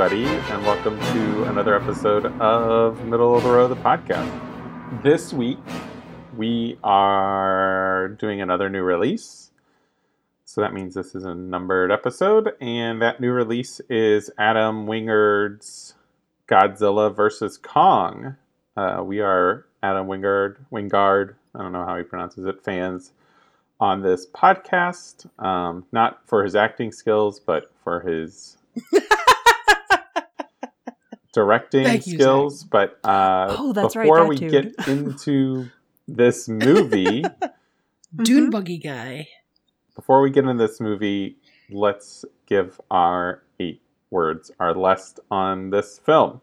[0.00, 5.02] Everybody, and welcome to another episode of Middle of the Row, the podcast.
[5.02, 5.58] This week,
[6.36, 9.50] we are doing another new release.
[10.44, 15.94] So that means this is a numbered episode, and that new release is Adam Wingard's
[16.46, 17.56] Godzilla vs.
[17.56, 18.36] Kong.
[18.76, 23.10] Uh, we are Adam Wingard, Wingard, I don't know how he pronounces it, fans
[23.80, 25.26] on this podcast.
[25.44, 28.58] Um, not for his acting skills, but for his
[31.32, 32.64] directing you, skills.
[32.64, 34.50] But uh, Oh, that's right, before that we dude.
[34.76, 35.68] get into
[36.06, 37.24] this movie,
[38.22, 39.28] Dune buggy guy.
[39.94, 41.36] before we get into this movie,
[41.70, 46.40] let's give our eight words, our list on this film.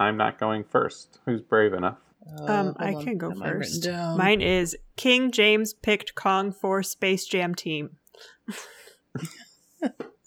[0.00, 1.18] I'm not going first.
[1.24, 1.96] Who's brave enough?
[2.42, 3.88] Um, Uh, I can go have first.
[3.88, 7.96] Mine is King James picked Kong for Space Jam team.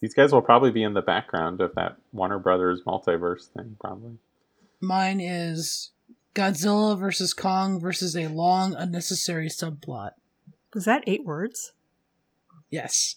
[0.00, 4.18] These guys will probably be in the background of that Warner Brothers multiverse thing, probably.
[4.80, 5.90] Mine is
[6.34, 10.10] Godzilla versus Kong versus a long unnecessary subplot.
[10.74, 11.72] Was that eight words?
[12.70, 13.16] Yes.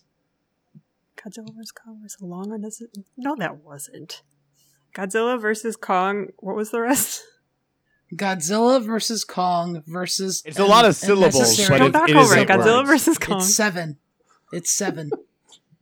[1.17, 1.71] Godzilla vs.
[1.71, 3.05] Kong was a long unnecessary.
[3.15, 4.23] No, that wasn't.
[4.95, 6.29] Godzilla versus Kong.
[6.37, 7.21] What was the rest?
[8.15, 10.41] Godzilla versus Kong versus.
[10.45, 12.47] It's a lot of an syllables, unnecessary- but Don't it- knock it over it.
[12.47, 12.89] Godzilla words.
[12.89, 13.37] versus Kong.
[13.37, 13.97] It's seven.
[14.51, 15.11] It's seven.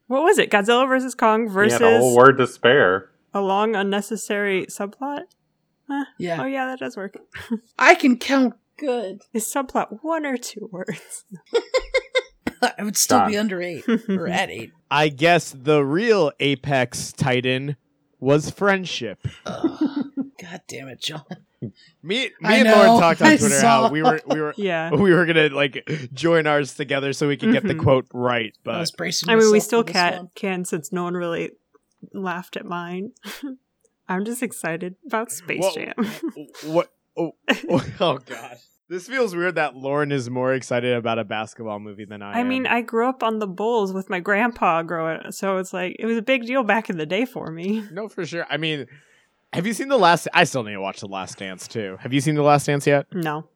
[0.10, 0.50] What was it?
[0.50, 3.12] Godzilla versus Kong He versus had a whole word to spare.
[3.34, 5.22] a long unnecessary subplot.
[5.88, 6.06] Huh.
[6.18, 6.42] Yeah.
[6.42, 7.16] Oh yeah, that does work.
[7.80, 9.22] I can count good.
[9.34, 11.26] Is subplot one or two words?
[12.62, 14.72] I would still be under eight or at eight.
[14.92, 17.78] I guess the real Apex Titan
[18.20, 19.26] was friendship.
[19.46, 19.80] Ugh.
[20.42, 21.24] God damn it, John.
[21.62, 21.72] Me,
[22.02, 23.88] me I and know, Lauren talked on I Twitter saw.
[23.88, 24.92] how we were we were yeah.
[24.92, 27.84] we were gonna like join ours together so we could get the Mhm.
[27.84, 28.54] quote right.
[28.56, 30.30] I But was bracing I mean, we still can one.
[30.36, 31.52] can since no one really
[32.14, 33.12] laughed at mine.
[34.08, 35.94] I'm just excited about Space Well, Jam.
[36.66, 36.92] what?
[37.18, 37.34] Oh,
[37.70, 42.06] oh, oh god, this feels weird that Lauren is more excited about a basketball movie
[42.06, 42.40] than I.
[42.40, 42.74] I mean, am.
[42.74, 46.18] I grew up on the Bulls with my grandpa growing, so it's like it was
[46.18, 47.84] a big deal back in the day for me.
[47.92, 48.46] no, for sure.
[48.50, 48.88] I mean,
[49.54, 50.28] have you seen the last?
[50.34, 51.98] I still need to watch the Last Dance too.
[52.02, 53.08] Have you seen the Last Dance yet?
[53.14, 53.48] No,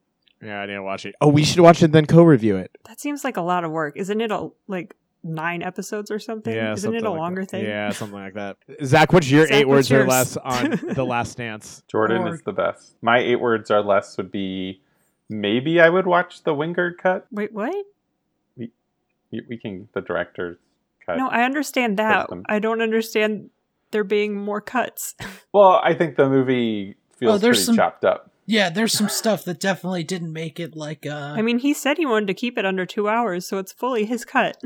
[0.42, 1.16] Yeah, I need to watch it.
[1.22, 2.72] Oh, we should watch it then co-review it.
[2.88, 4.32] that seems like a lot of work, isn't it?
[4.32, 6.54] A, like nine episodes or something?
[6.54, 7.52] Yeah, isn't something it a like longer that.
[7.52, 7.66] thing?
[7.66, 8.58] Yeah, something like that.
[8.84, 11.84] Zach, what's your Zach, eight what's words or less on the Last Dance?
[11.88, 12.96] Jordan Or- is the best.
[13.02, 14.82] My eight words or less would be
[15.30, 17.28] maybe I would watch the Wingard cut.
[17.32, 17.74] Wait, what?
[18.58, 18.72] We,
[19.48, 20.58] we can, the director's
[21.06, 21.18] cut.
[21.18, 22.24] No, I understand that.
[22.24, 22.44] System.
[22.48, 23.50] I don't understand
[23.94, 25.16] there being more cuts.
[25.54, 28.30] well, I think the movie feels Oh, there's pretty some- chopped up.
[28.46, 31.98] Yeah, there's some stuff that definitely didn't make it like uh I mean, he said
[31.98, 34.62] he wanted to keep it under two hours, so it's fully his cut.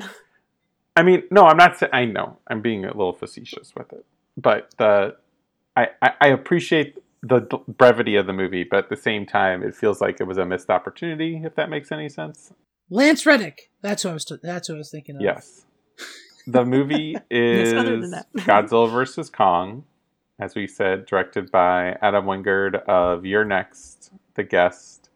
[0.95, 4.03] I mean, no, I'm not I know, I'm being a little facetious with it.
[4.35, 5.15] But the,
[5.75, 9.61] I, I, I appreciate the d- brevity of the movie, but at the same time,
[9.61, 12.51] it feels like it was a missed opportunity, if that makes any sense.
[12.89, 13.69] Lance Reddick.
[13.83, 15.21] That's what I was that's what I was thinking of.
[15.21, 15.65] Yes.
[16.47, 18.23] The movie is other.
[18.37, 19.29] Godzilla vs.
[19.29, 19.83] Kong,
[20.39, 25.09] as we said, directed by Adam Wingard of You're Next, The Guest,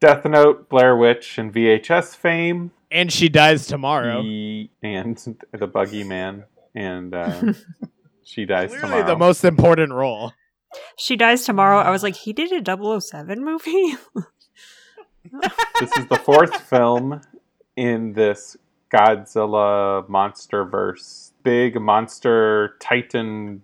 [0.00, 4.22] Death Note, Blair Witch, and VHS fame, And she dies tomorrow.
[4.22, 5.16] He- and
[5.52, 6.44] The Buggy Man,
[6.74, 7.52] and uh,
[8.22, 9.06] She Dies Clearly Tomorrow.
[9.06, 10.32] the most important role.
[10.96, 11.78] She dies tomorrow.
[11.80, 13.96] I was like, he did a 007 movie?
[15.80, 17.20] this is the fourth film
[17.76, 18.56] in this
[18.90, 21.32] Godzilla monster verse.
[21.42, 23.62] Big monster titan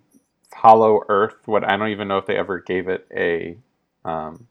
[0.52, 1.36] hollow earth.
[1.46, 3.58] What I don't even know if they ever gave it a
[4.04, 4.46] um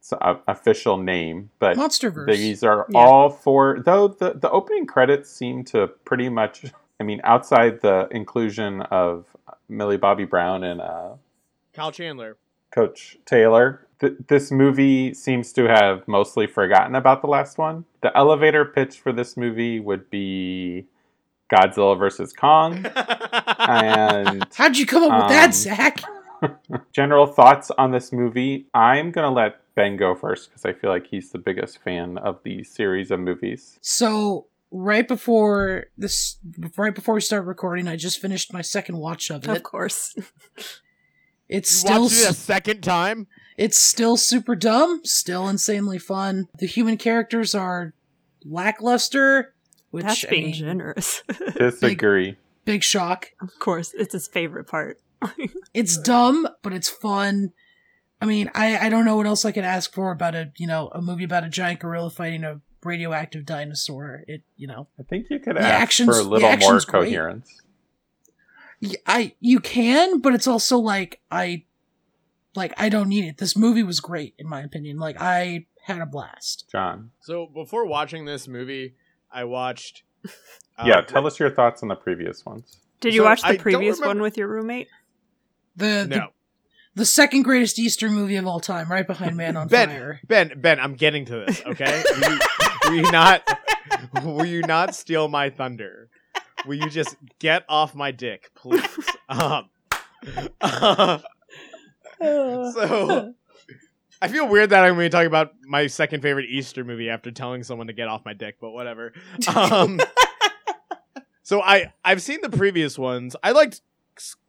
[0.00, 2.26] so- a- official name, but Monsterverse.
[2.36, 2.98] these are Yeah.
[3.00, 6.64] all four though the, the opening credits seem to pretty much
[7.00, 9.26] I mean outside the inclusion of
[9.68, 11.14] Millie Bobby Brown and uh
[11.72, 12.36] Kyle Chandler.
[12.72, 13.85] Coach Taylor.
[14.00, 17.84] Th- this movie seems to have mostly forgotten about the last one.
[18.02, 20.86] The elevator pitch for this movie would be
[21.52, 22.84] Godzilla versus Kong.
[23.58, 26.02] and How'd you come up with Um, that, Zach?
[26.92, 28.66] general thoughts on this movie.
[28.74, 32.18] I'm going to let Ben go first because I feel like he's the biggest fan
[32.18, 33.78] of the series of movies.
[33.80, 36.36] So right before this,
[36.76, 39.50] right before we start recording, I just finished my second watch of it.
[39.56, 40.14] of course.
[41.48, 43.28] It's You still, watched it a s- second time?
[43.56, 46.48] It's still super dumb, still insanely fun.
[46.58, 47.94] The human characters are
[48.44, 49.54] lackluster,
[49.90, 51.22] which That's I being mean, generous.
[51.56, 52.36] Disagree.
[52.64, 53.32] big shock.
[53.40, 54.98] of course, it's his favorite part.
[55.74, 57.52] It's dumb, but it's fun.
[58.20, 60.66] I mean, I, I don't know what else I could ask for about a you
[60.66, 64.22] know a movie about a giant gorilla fighting a radioactive dinosaur.
[64.26, 66.84] It you know I think you could The ask action's- for a little more action's
[66.86, 67.04] great.
[67.10, 67.60] coherence.
[68.80, 71.64] Y- I you can, but it's also like I
[72.56, 73.38] like I don't need it.
[73.38, 74.98] This movie was great in my opinion.
[74.98, 76.66] Like I had a blast.
[76.70, 77.10] John.
[77.20, 78.94] So before watching this movie,
[79.30, 80.02] I watched.
[80.24, 82.78] uh, yeah, tell us your thoughts on the previous ones.
[83.00, 84.88] Did you So, watch the don't previous one with your roommate?
[85.76, 86.28] The, No, the
[86.94, 90.20] the second greatest Easter movie of all time, right behind Man on Ben, Fire.
[90.26, 91.62] Ben, Ben, I'm getting to this.
[91.66, 92.38] Okay, will, you,
[92.84, 93.58] will you not?
[94.24, 96.08] Will you not steal my thunder?
[96.66, 98.82] Will you just get off my dick, please?
[99.28, 99.68] Um,
[102.72, 103.34] so
[104.22, 107.30] I feel weird that I'm going to talk about my second favorite Easter movie after
[107.30, 109.12] telling someone to get off my dick, but whatever.
[109.54, 110.00] Um,
[111.42, 113.36] so I I've seen the previous ones.
[113.42, 113.82] I liked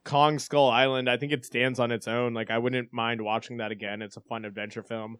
[0.04, 1.08] Kong Skull Island.
[1.10, 2.32] I think it stands on its own.
[2.32, 4.00] Like I wouldn't mind watching that again.
[4.00, 5.18] It's a fun adventure film.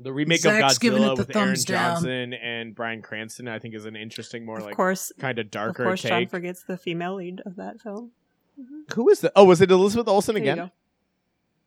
[0.00, 1.94] The remake Zach's of Godzilla the with Aaron thumbs down.
[1.94, 5.50] Johnson and Bryan Cranston, I think, is an interesting, more of like course, kind of
[5.50, 5.70] darker.
[5.70, 8.12] of darker course, John forgets the female lead of that film.
[8.94, 9.32] Who is the?
[9.34, 10.70] Oh, was it Elizabeth Olsen There you again?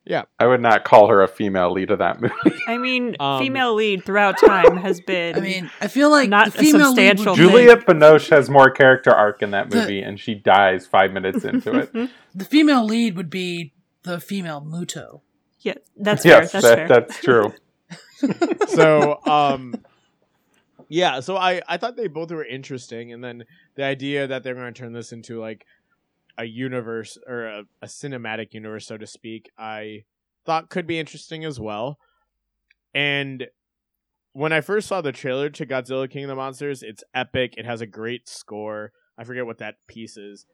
[0.07, 0.23] Go.
[0.39, 2.33] I would not call her a female lead of that movie.
[2.67, 5.35] I mean, Um, female lead throughout time has been.
[5.35, 7.49] I mean, I feel like Not the a female lead substantial would thing.
[7.49, 11.43] Juliette Binoche has more character arc in that The- movie, and she dies five minutes
[11.45, 11.91] into it.
[12.35, 15.21] the female lead would be the female Muto.
[15.61, 16.61] yeah, that's yes, fair.
[16.61, 16.87] That's that, fair.
[16.87, 17.53] that's true.
[18.67, 19.73] so um
[20.89, 23.43] yeah so i i thought they both were interesting and then
[23.75, 25.65] the idea that they're going to turn this into like
[26.37, 30.03] a universe or a, a cinematic universe so to speak i
[30.45, 31.99] thought could be interesting as well
[32.93, 33.47] and
[34.33, 37.65] when i first saw the trailer to godzilla king of the monsters it's epic it
[37.65, 40.45] has a great score i forget what that piece is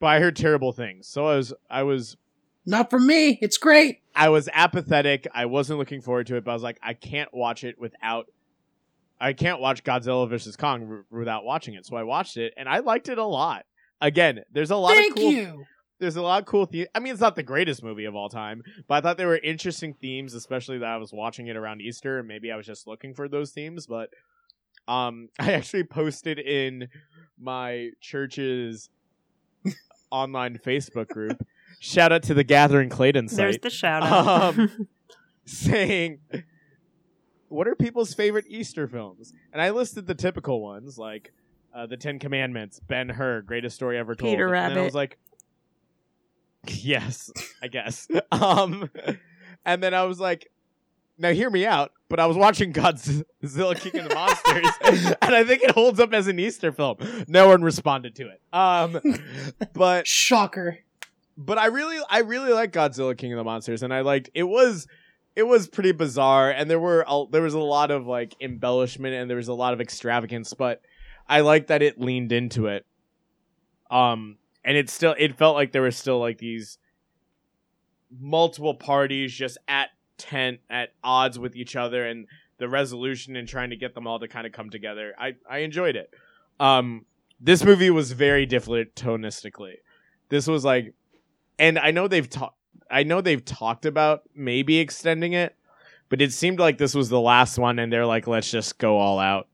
[0.00, 2.16] but i heard terrible things so i was i was
[2.64, 3.38] Not for me.
[3.40, 4.00] It's great.
[4.16, 5.28] I was apathetic.
[5.32, 8.26] I wasn't looking forward to it, but I was like, I can't watch it without.
[9.20, 11.86] I can't watch Godzilla vs Kong r- without watching it.
[11.86, 13.65] So I watched it, and I liked it a lot.
[14.00, 15.32] Again, there's a lot Thank of cool.
[15.32, 15.64] you.
[15.98, 16.66] There's a lot of cool.
[16.66, 19.28] The- I mean, it's not the greatest movie of all time, but I thought there
[19.28, 22.66] were interesting themes, especially that I was watching it around Easter, and maybe I was
[22.66, 23.86] just looking for those themes.
[23.86, 24.10] But
[24.86, 26.88] um, I actually posted in
[27.38, 28.90] my church's
[30.10, 31.46] online Facebook group.
[31.80, 34.58] Shout out to the Gathering Clayton site There's the shout out.
[34.58, 34.88] Um,
[35.44, 36.18] saying
[37.48, 39.32] what are people's favorite Easter films?
[39.52, 41.32] And I listed the typical ones like
[41.76, 44.32] uh, the Ten Commandments, Ben Hur, greatest story ever told.
[44.32, 45.18] Peter And then I was like,
[46.66, 47.30] yes,
[47.62, 48.08] I guess.
[48.32, 48.90] um,
[49.64, 50.50] and then I was like,
[51.18, 51.92] now hear me out.
[52.08, 56.14] But I was watching Godzilla King of the Monsters, and I think it holds up
[56.14, 56.98] as an Easter film.
[57.26, 58.40] No one responded to it.
[58.52, 59.00] Um,
[59.72, 60.78] but Shocker.
[61.36, 64.44] but I really I really like Godzilla King of the Monsters and I liked it
[64.44, 64.86] was
[65.34, 69.14] it was pretty bizarre and there were a, there was a lot of like embellishment
[69.16, 70.80] and there was a lot of extravagance but
[71.28, 72.86] I like that it leaned into it
[73.90, 76.78] um and it still it felt like there were still like these
[78.18, 82.26] multiple parties just at tent at odds with each other and
[82.58, 85.58] the resolution and trying to get them all to kind of come together I I
[85.58, 86.10] enjoyed it
[86.58, 87.04] um
[87.40, 89.76] this movie was very different tonistically
[90.28, 90.94] this was like
[91.58, 92.56] and I know they've talked.
[92.90, 95.56] I know they've talked about maybe extending it,
[96.08, 98.98] but it seemed like this was the last one, and they're like, let's just go
[98.98, 99.48] all out.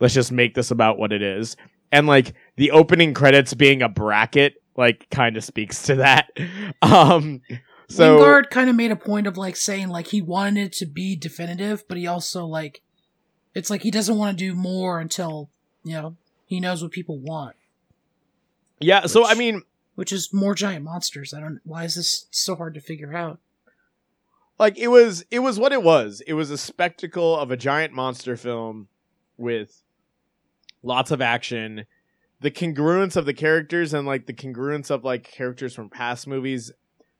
[0.00, 1.56] Let's just make this about what it is.
[1.92, 6.30] And like the opening credits being a bracket, like kind of speaks to that.
[6.82, 7.40] Um,
[7.88, 10.86] so Wingard kind of made a point of like saying like he wanted it to
[10.86, 12.82] be definitive, but he also like
[13.54, 15.48] it's like he doesn't want to do more until
[15.84, 17.56] you know he knows what people want,
[18.78, 19.62] yeah, so I mean,
[19.94, 21.32] which is more giant monsters.
[21.32, 21.60] I don't.
[21.64, 23.40] Why is this so hard to figure out?
[24.58, 27.92] like it was it was what it was it was a spectacle of a giant
[27.92, 28.88] monster film
[29.36, 29.82] with
[30.82, 31.86] lots of action.
[32.40, 36.70] The congruence of the characters and like the congruence of like characters from past movies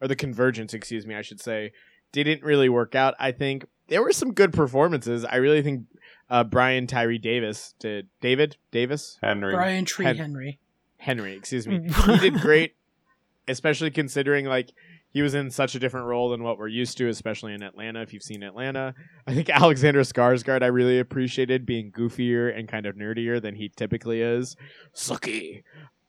[0.00, 1.72] or the convergence excuse me i should say
[2.12, 3.14] didn't really work out.
[3.18, 5.24] I think there were some good performances.
[5.24, 5.84] I really think
[6.30, 8.08] uh, brian tyree davis did.
[8.20, 8.56] David?
[8.70, 9.18] Davis?
[9.22, 9.54] Henry.
[9.54, 10.58] Brian Tree Hen- Henry.
[10.98, 11.88] henry excuse me.
[12.06, 12.74] He did great
[13.48, 14.72] especially considering like
[15.10, 18.02] he was in such a different role than what we're used to, especially in Atlanta.
[18.02, 18.94] If you've seen Atlanta,
[19.26, 23.70] I think Alexander Skarsgård I really appreciated being goofier and kind of nerdier than he
[23.70, 24.56] typically is.
[24.94, 25.62] Sucky.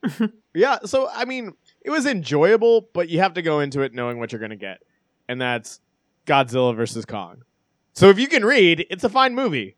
[0.53, 4.19] yeah, so I mean, it was enjoyable, but you have to go into it knowing
[4.19, 4.79] what you're going to get,
[5.27, 5.79] and that's
[6.25, 7.43] Godzilla versus Kong.
[7.93, 9.75] So if you can read, it's a fine movie.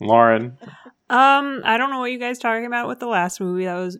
[0.00, 0.58] Lauren.
[1.10, 3.66] Um, I don't know what you guys are talking about with the last movie.
[3.66, 3.98] That was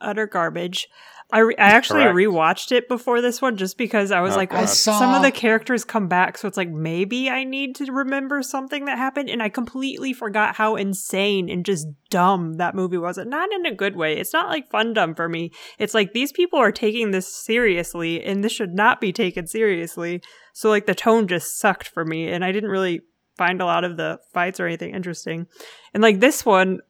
[0.00, 0.88] utter garbage.
[1.30, 2.16] I, re- I actually Correct.
[2.16, 5.14] rewatched it before this one just because I was Oh, like, well, I saw- some
[5.14, 8.96] of the characters come back, so it's like maybe I need to remember something that
[8.96, 13.18] happened, and I completely forgot how insane and just dumb that movie was.
[13.18, 14.16] And Not in a good way.
[14.16, 15.50] It's not like fun dumb for me.
[15.78, 20.22] It's like these people are taking this seriously, and this should not be taken seriously.
[20.54, 23.02] So like the tone just sucked for me, and I didn't really
[23.36, 25.46] find a lot of the fights or anything interesting.
[25.92, 26.80] And like this one,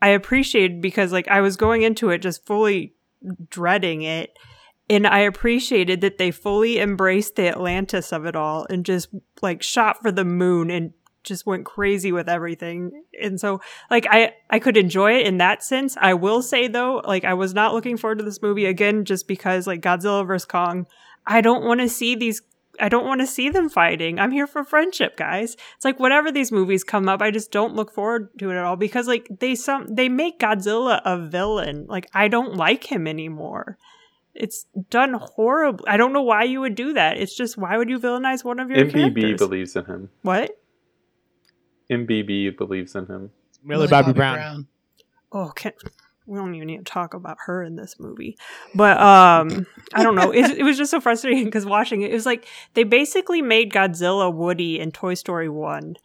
[0.00, 2.94] I appreciated because like I was going into it just fully
[3.48, 4.36] dreading it.
[4.88, 9.08] And I appreciated that they fully embraced the Atlantis of it all and just
[9.42, 10.92] like shot for the moon and
[11.24, 13.02] just went crazy with everything.
[13.20, 13.60] And so
[13.90, 15.96] like I I could enjoy it in that sense.
[16.00, 19.26] I will say though, like I was not looking forward to this movie again just
[19.26, 20.86] because like Godzilla vs Kong,
[21.26, 22.42] I don't want to see these
[22.80, 24.18] I don't want to see them fighting.
[24.18, 25.56] I'm here for friendship, guys.
[25.76, 28.64] It's like whatever these movies come up, I just don't look forward to it at
[28.64, 31.86] all because like they some they make Godzilla a villain.
[31.88, 33.78] Like I don't like him anymore.
[34.34, 35.86] It's done horribly.
[35.88, 37.18] I don't know why you would do that.
[37.18, 39.38] It's just why would you villainize one of your MBB characters?
[39.38, 40.10] believes in him.
[40.22, 40.50] what?
[41.90, 43.30] MBB believes in him.
[43.64, 44.66] Millie Bobby, Brown.
[45.32, 45.72] Oh, can
[46.26, 48.36] we don't even need to talk about her in this movie.
[48.74, 50.32] But um, I don't know.
[50.32, 53.72] It, it was just so frustrating because watching it, it was like they basically made
[53.72, 55.96] Godzilla Woody in Toy Story One.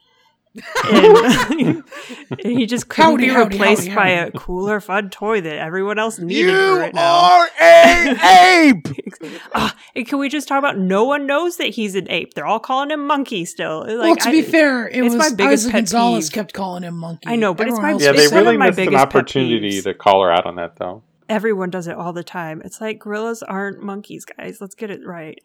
[0.83, 1.83] And,
[2.29, 5.57] and he just couldn't Howdy, be howdy, replaced howdy, by a cooler, fun toy that
[5.57, 7.39] everyone else needed You for it now.
[7.39, 8.17] are a
[8.67, 8.87] ape.
[9.53, 10.77] Ah, and can we just talk about?
[10.77, 12.33] No one knows that he's an ape.
[12.33, 13.79] They're all calling him monkey still.
[13.81, 16.33] Like, well, to be fair, it it's was my biggest Eiza pet Gonzalez peeve.
[16.33, 17.27] kept calling him monkey.
[17.29, 20.31] I know, but it's my- Yeah, they one really missed an opportunity to call her
[20.31, 21.03] out on that, though.
[21.29, 22.61] everyone does it all the time.
[22.65, 24.59] It's like gorillas aren't monkeys, guys.
[24.59, 25.39] Let's get it right.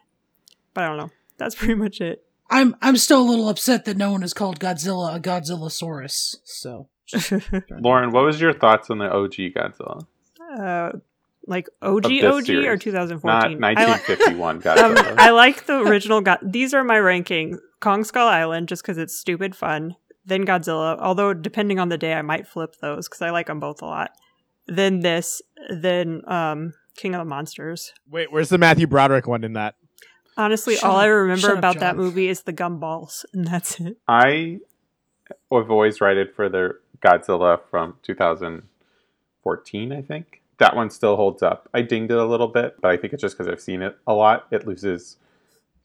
[0.75, 1.11] But I don't know.
[1.39, 2.25] That's pretty much it.
[2.51, 6.37] I'm I'm still a little upset that no one has called Godzilla a Godzillasaurus.
[6.45, 6.89] So
[7.81, 10.07] Lauren, what was your thoughts on the OG Godzilla?
[10.59, 10.93] uh,
[11.47, 12.65] like OG Of this OG or series.
[12.65, 13.65] Not 2014.
[13.65, 15.15] I, li- 1951 um, Godzilla.
[15.19, 16.21] I like the original.
[16.21, 19.97] Go- These are my ranking: Kong Skull Island, just because it's stupid fun.
[20.25, 23.61] Then Godzilla, although depending on the day, I might flip those because I like them
[23.61, 24.11] both a lot.
[24.67, 27.93] Then this, then um, King of the Monsters.
[28.11, 29.77] Wait, where's the Matthew Broderick one in that?
[30.37, 31.03] Honestly, Shut all up.
[31.03, 33.97] I remember Shut up, about that movie is the gumballs, and that's it.
[34.07, 34.61] I
[35.53, 40.43] have always rated for the Godzilla from 2014, I think.
[40.59, 41.69] That one still holds up.
[41.75, 43.97] I dinged it a little bit, but I think it's just because I've seen it
[44.07, 44.47] a lot.
[44.51, 45.17] It loses.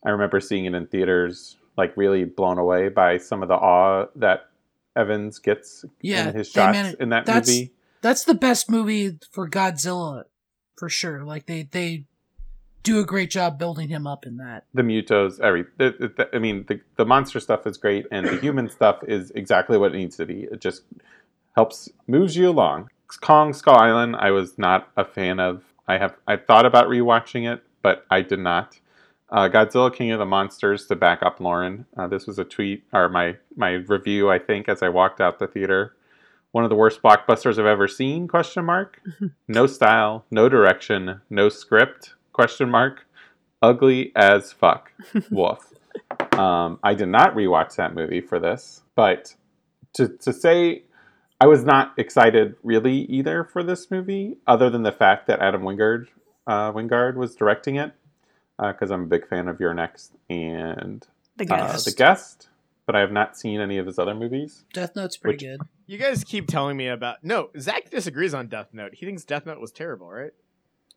[0.04, 4.06] I remember seeing it in theaters, like really blown away by some of the awe
[4.16, 4.48] that
[4.96, 7.72] Evans gets yeah, in his hey, shots man, in that that's movie.
[8.00, 10.24] that's the best movie for Godzilla
[10.76, 11.24] for sure.
[11.24, 12.04] Like they they
[12.82, 14.64] do a great job building him up in that.
[14.74, 15.64] the mutos, every.
[15.78, 19.30] The, the- I mean, the the monster stuff is great, and the human stuff is
[19.32, 20.44] exactly what it needs to be.
[20.50, 20.82] It just
[21.56, 22.88] helps moves you along.
[23.20, 25.62] Kong Skull Island, I was not a fan of.
[25.88, 28.78] I have I thought about rewatching it, but I did not.
[29.30, 31.86] Uh, Godzilla King of the Monsters to back up Lauren.
[31.96, 35.38] Uh, this was a tweet or my my review, I think, as I walked out
[35.38, 35.94] the theater.
[36.52, 38.28] One of the worst blockbusters I've ever seen?
[38.28, 39.00] Question mark.
[39.48, 42.14] no style, no direction, no script?
[42.32, 43.06] Question mark.
[43.60, 44.92] Ugly as fuck.
[45.30, 45.72] Wolf.
[46.32, 49.34] Um, I did not rewatch that movie for this, but
[49.94, 50.82] to to say
[51.40, 55.62] I was not excited really either for this movie, other than the fact that Adam
[55.62, 56.06] Wingard
[56.46, 57.92] uh, Wingard was directing it,
[58.58, 61.84] because I'm a big fan of You're Next and The uh, guest.
[61.84, 62.48] The Guest,
[62.86, 64.64] but I have not seen any of his other movies.
[64.72, 65.66] Death Note's pretty Which- good.
[65.86, 67.22] You guys keep telling me about.
[67.22, 68.94] No, Zach disagrees on Death Note.
[68.94, 70.32] He thinks Death Note was terrible, right?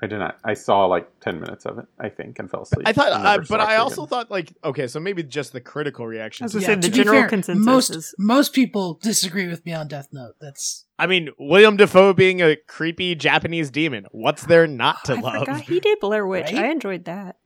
[0.01, 0.37] I did not.
[0.43, 2.85] I saw like ten minutes of it, I think, and fell asleep.
[2.85, 4.09] I thought, and uh, but I also again.
[4.09, 6.43] thought like, okay, so maybe just the critical reaction.
[6.43, 9.65] I was gonna Yeah, say the general fair, consensus most is most people disagree with
[9.65, 10.33] me on Death Note.
[10.41, 14.05] That's I mean, William Dafoe being a creepy Japanese demon.
[14.11, 15.39] What's there not to I love?
[15.39, 16.51] forgot he did Blair Witch.
[16.51, 16.55] Right?
[16.65, 17.37] I enjoyed that.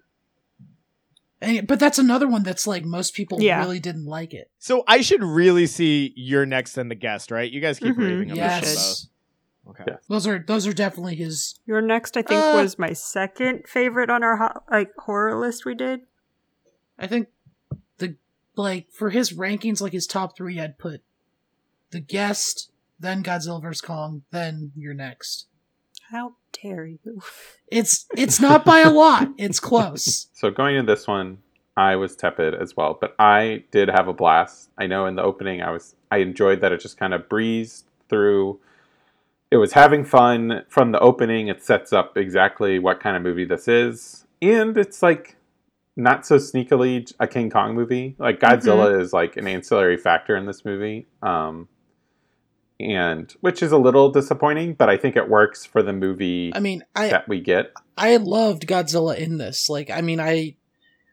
[1.41, 3.60] and, but that's another one that's like most people Yeah.
[3.60, 4.50] really didn't like it.
[4.58, 7.50] So I should really see you're next and the guest, right?
[7.50, 8.00] You guys keep Mhm.
[8.00, 8.68] raving about should.
[8.70, 9.10] Yes, both.
[9.68, 9.84] Okay.
[9.88, 9.98] Yeah.
[10.08, 11.60] those are those are definitely his.
[11.66, 12.54] You're next, I think, Uh.
[12.62, 16.01] was my second favorite on our ho- like horror list we did.
[16.98, 17.28] I think
[17.98, 18.16] the
[18.56, 21.01] like for his rankings, like his top three, I'd put
[21.92, 25.48] the guest, then Godzilla vs Kong, then you're next.
[26.12, 27.22] How dare you?
[27.68, 29.30] It's it's not by a lot.
[29.38, 30.28] It's close.
[30.34, 31.38] So going into this one,
[31.78, 34.70] I was tepid as well, but I did have a blast.
[34.78, 37.86] I know in the opening, I was I enjoyed that it just kind of breezed
[38.10, 38.60] through.
[39.51, 41.48] It was having fun from the opening.
[41.48, 45.38] It sets up exactly what kind of movie this is, and it's like
[45.96, 48.15] not so sneakily a King Kong movie.
[48.18, 51.08] Like Godzilla is like an ancillary factor in this movie.
[51.22, 51.68] Um,
[52.79, 56.60] and which is a little disappointing, but I think it works for the movie I
[56.60, 57.74] mean, I that we get.
[57.98, 59.70] I loved Godzilla in this.
[59.70, 60.56] Like, I mean, I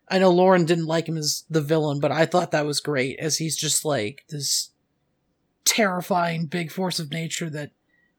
[0.09, 3.19] I know Lauren didn't like him as the villain, but I thought that was great
[3.19, 4.71] as he's just like this
[5.65, 7.71] terrifying big force of nature that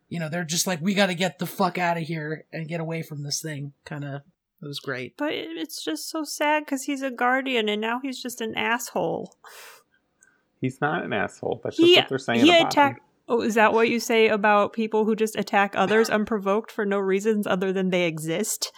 [0.09, 2.69] you know they're just like we got to get the fuck out of here and
[2.69, 3.73] get away from this thing.
[3.85, 4.23] Kind of,
[4.63, 5.17] it was great.
[5.17, 9.35] But it's just so sad because he's a guardian and now he's just an asshole.
[10.61, 11.61] He's not an asshole.
[11.63, 12.41] That's He- just what they're saying.
[12.45, 13.01] he attacked-
[13.31, 16.99] Oh, is that what you say about people who just attack others unprovoked for no
[16.99, 18.73] reasons other than they exist?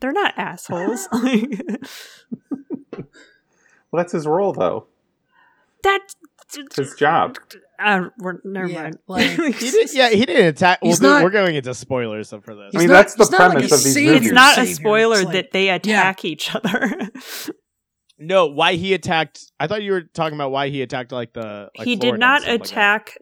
[0.00, 1.08] They're not assholes.
[3.92, 4.86] Well, that's his role, though.
[5.82, 6.14] That's
[6.56, 7.38] It's his job.
[7.82, 8.98] Uh, we're, never Yeah, mind.
[9.08, 10.80] like- He did, yeah, he didn't attack.
[10.82, 12.72] Well, He's dude, not- we're going into spoilers for this.
[12.74, 14.12] I mean, not- that's the he's not like premise a of these savior.
[14.12, 14.26] movies.
[14.28, 16.90] it's not a spoiler like- that they attack each other.
[18.18, 19.50] no, why he attacked?
[19.58, 21.70] I thought you were talking about why he attacked like the.
[21.78, 23.18] Like he Florida did not stuff like attack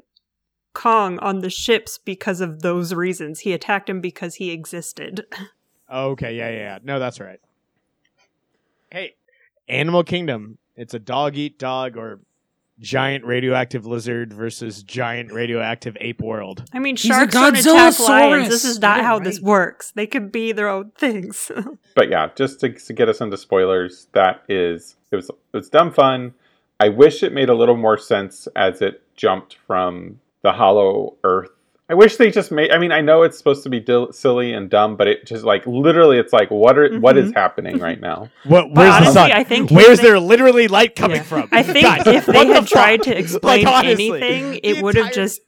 [0.74, 3.40] Kong on the ships because of those reasons.
[3.40, 5.24] He attacked him because he existed.
[5.92, 6.78] Okay, yeah, yeah, yeah.
[6.82, 7.40] No, that's right.
[8.90, 9.14] Hey,
[9.68, 10.58] Animal Kingdom.
[10.76, 12.20] It's a dog eat dog or
[12.80, 16.64] giant radioactive lizard versus giant radioactive ape world.
[16.72, 18.08] I mean, He's sharks don't attack Godzillasaurus.
[18.08, 18.48] lions.
[18.48, 19.92] This is not Get it how this works.
[19.92, 21.50] They could be their own things.
[21.94, 25.68] But yeah, just to, to get us into spoilers, that is it was it was
[25.68, 26.34] dumb fun.
[26.78, 31.50] I wish it made a little more sense as it jumped from the Hollow Earth.
[31.90, 32.70] I wish they just made.
[32.70, 35.42] I mean, I know it's supposed to be dil- silly and dumb, but it just
[35.44, 37.34] like literally, it's like what are what is Mhm.
[37.36, 38.28] happening right now?
[38.44, 38.66] What?
[38.74, 39.32] But Where's the sun?
[39.32, 41.22] I think Where's if there literally light coming Yeah.
[41.22, 41.48] from?
[41.50, 44.82] I think Guys, if they what the had tried to explain Like, honestly, anything, it
[44.82, 45.40] would have entire- just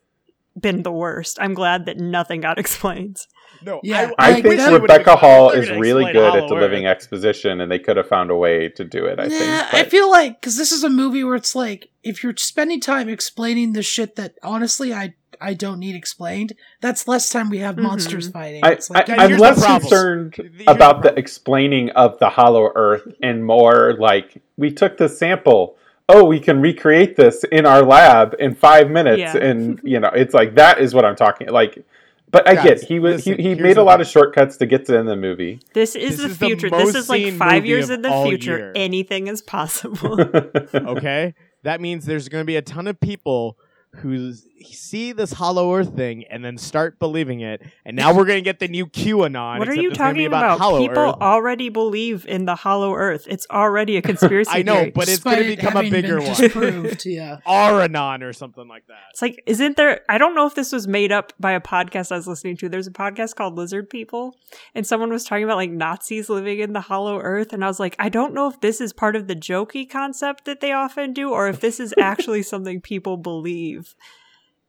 [0.58, 1.38] been the worst.
[1.40, 3.18] I'm glad that nothing got explained.
[3.62, 6.92] No, Yeah, I Like, think that- Rebecca Hall is really good at Hollow delivering Earth.
[6.96, 9.20] exposition, and they could have found a way to do it.
[9.20, 9.74] I nah, think.
[9.74, 13.10] I feel like because this is a movie where it's like if you're spending time
[13.10, 17.76] explaining the shit that honestly I I don't need explained, that's less time we have
[17.76, 17.82] Mhm.
[17.82, 18.60] monsters fighting.
[18.62, 21.18] I, It's like, I, Guys, I'm here's the less concerned Here's the about the problem.
[21.18, 25.76] explaining of the Hollow Earth and more like we took the sample.
[26.08, 29.36] Oh, we can recreate this in our lab in five minutes, Yeah.
[29.36, 31.48] and you know, it's like that is what I'm talking.
[31.48, 31.84] Like,
[32.32, 34.00] but I Guys, get he was listen, he, he made a lot thing.
[34.02, 35.60] of shortcuts to get to in the movie.
[35.72, 36.70] This is This the is the future.
[36.70, 38.56] this is like five years in the future.
[38.58, 38.72] year.
[38.76, 40.20] Anything is possible.
[40.74, 41.34] okay?
[41.62, 43.56] That means there's going to be a ton of people
[43.96, 47.62] who see this Hollow Earth thing and then start believing it.
[47.84, 49.58] And now we're going to get the new QAnon.
[49.58, 50.58] what are you it's gonna be talking about?
[50.58, 51.14] Hollow People Earth.
[51.20, 53.26] already believe in the Hollow Earth.
[53.28, 54.90] It's already a conspiracy I know, theory.
[54.90, 56.36] but it's despite gonna become a bigger been one.
[56.36, 57.38] Disproved, yeah.
[57.46, 59.00] Aranon or something like that.
[59.10, 60.00] It's like, isn't there?
[60.08, 62.68] I don't know if this was made up by a podcast I was listening to.
[62.68, 64.36] There's a podcast called Lizard People,
[64.74, 67.80] and someone was talking about like Nazis living in the Hollow Earth, and I was
[67.80, 71.12] like, I don't know if this is part of the jokey concept that they often
[71.12, 73.94] do, or if this is actually something people believe.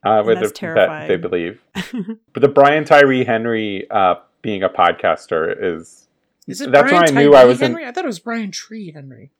[0.03, 1.61] Uh, with that's the, that they believe.
[2.33, 6.07] but the Brian Tyree Henry uh, being a podcaster is
[6.47, 7.85] Is it That's Brian when I knew Tyree I was in- Henry?
[7.85, 9.31] I thought it was Brian Tree Henry.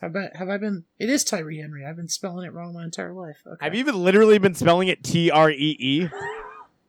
[0.00, 0.84] Have I, have I been?
[0.98, 1.86] It is Tyree Henry.
[1.86, 3.38] I've been spelling it wrong my entire life.
[3.46, 3.64] Okay.
[3.64, 6.08] Have you even literally been spelling it T R E E?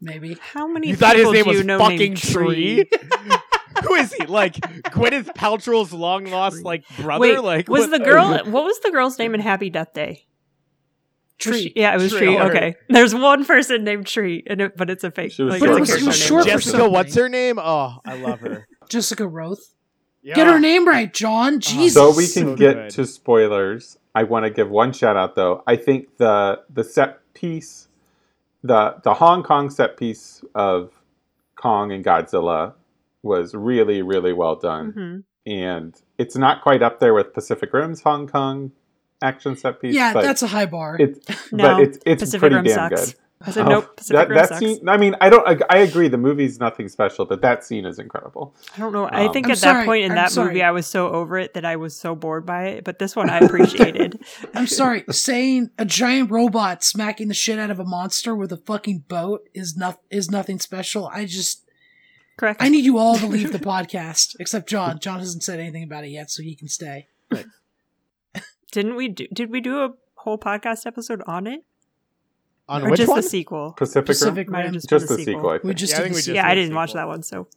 [0.01, 0.37] Maybe.
[0.41, 2.85] How many You thought his people name do you was know fucking Tree?
[3.83, 4.25] Who is he?
[4.25, 7.21] Like Gwyneth Paltrow's long lost like brother?
[7.21, 8.37] Wait, like was what- the girl?
[8.45, 10.25] What was the girl's name in Happy Death Day?
[11.37, 11.73] Was Tree.
[11.75, 12.19] yeah, it was Tree.
[12.27, 12.39] Tree.
[12.39, 15.31] Okay, there's one person named Tree, and it, but it's a fake.
[15.33, 16.19] She was like, short it's a for character something.
[16.19, 16.27] name.
[16.27, 17.59] short for Jessica, what's her name?
[17.59, 18.67] Oh, I love her.
[18.89, 19.59] Jessica Rothe.
[20.23, 20.35] Yeah.
[20.35, 21.59] Get her name right, John.
[21.59, 21.93] Jesus.
[21.93, 22.89] so we can So get good.
[22.91, 23.97] to spoilers.
[24.15, 25.61] I want to give one shout out though.
[25.67, 27.89] I think the the set piece,
[28.63, 30.91] the the Hong Kong set piece of
[31.55, 32.73] Kong and Godzilla
[33.23, 35.23] was really really well done, Mhm.
[35.51, 38.71] and it's not quite up there with Pacific Rim's Hong Kong
[39.21, 39.95] action set piece.
[39.95, 40.97] yeah, but that's a high bar.
[40.99, 43.05] it's No, but it's it's Pacific pretty Rim damn sucks.
[43.13, 43.15] good.
[43.41, 43.97] I said Oh, nope.
[43.97, 44.59] Pacific that, Rim that sucks.
[44.59, 44.89] scene.
[44.89, 45.45] I mean, I don't.
[45.47, 46.07] I, I agree.
[46.07, 48.55] The movie's nothing special, but that scene is incredible.
[48.75, 49.05] I don't know.
[49.05, 50.47] I Um, think I'm at sorry, that point in I'm that sorry.
[50.47, 52.83] movie, I was so over it that I was so bored by it.
[52.85, 54.19] But this one, I appreciated.
[54.55, 58.57] I'm sorry, saying a giant robot smacking the shit out of a monster with a
[58.57, 61.07] fucking boat is not is nothing special.
[61.07, 61.61] I just
[62.37, 62.61] Correct.
[62.63, 64.97] I need you all to leave the podcast, except John.
[64.99, 67.07] John hasn't said anything about it yet, so he can stay.
[68.75, 69.25] Didn't we do?
[69.33, 71.63] Did we do a whole podcast episode on it,
[72.67, 73.21] On or which just one?
[73.21, 73.71] the sequel?
[73.71, 74.05] Pacific, Rim?
[74.07, 74.73] Pacific Might Rim.
[74.73, 75.49] just, just the the sequel.
[75.51, 76.33] I We just Yeah, I did think the we sequel.
[76.33, 76.35] did.
[76.35, 77.47] Yeah, for I the didn't watch that one, so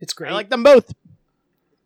[0.00, 0.30] It's great.
[0.30, 0.92] I like them both.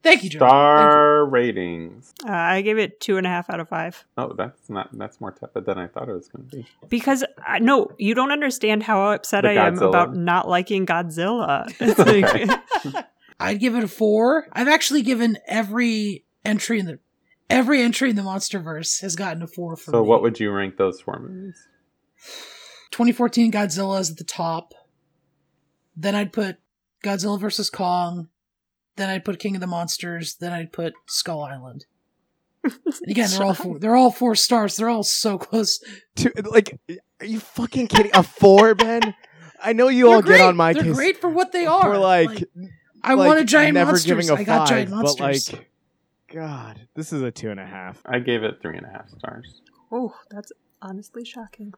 [0.02, 0.38] Thank you, John.
[0.40, 2.12] Star ratings.
[2.26, 4.04] uh, I gave it two and a half out of five.
[4.18, 4.88] Oh, that's not.
[4.92, 6.66] That's more tepid than I thought it was going to be.
[6.88, 11.68] Because I, no, you don't understand how upset The I am about not liking Godzilla.
[13.40, 14.48] I'd give it a four.
[14.52, 16.98] I've actually given every entry in the
[17.50, 20.08] every entry in the MonsterVerse has gotten a four for So, me.
[20.08, 21.66] what would you rank those four movies?
[22.90, 24.74] 2014 Godzilla is at the top.
[25.96, 26.56] Then I'd put
[27.04, 28.28] Godzilla vs Kong.
[28.96, 30.34] Then I'd put King of the Monsters.
[30.36, 31.86] Then I'd put Skull Island.
[32.62, 32.72] And
[33.08, 33.78] again, they're all four.
[33.78, 34.76] They're all four stars.
[34.76, 35.80] They're all so close.
[36.16, 36.78] To, like,
[37.20, 38.10] are you fucking kidding?
[38.14, 39.14] A four, Ben?
[39.62, 40.38] I know you They're all great.
[40.38, 40.94] get on my They're case.
[40.94, 41.82] great for what they are.
[41.82, 42.44] For like,
[43.02, 44.06] I like, a giant never monsters.
[44.26, 45.48] giving a I got five, giant monsters.
[45.50, 45.69] But like,
[46.32, 48.00] God, this is a two and a half.
[48.06, 49.60] I gave it three and a half stars.
[49.90, 51.74] Oh, that's honestly shocking.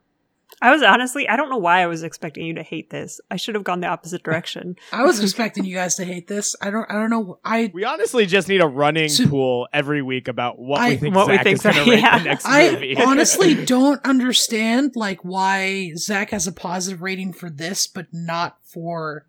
[0.61, 3.23] I was honestly, I don't know why I was expecting you to hate this.
[3.31, 4.77] I should have gone the opposite direction.
[4.93, 6.55] I was expecting you guys to hate this.
[6.61, 6.85] I don't.
[6.91, 7.39] I don't know.
[7.43, 10.97] I We honestly just need a running So- pool every week about what I- we
[10.99, 12.19] think What we think is going to Zach- rate yeah.
[12.19, 12.97] the next I movie.
[13.03, 19.25] honestly don't understand like why Zach has a positive rating for this, but not for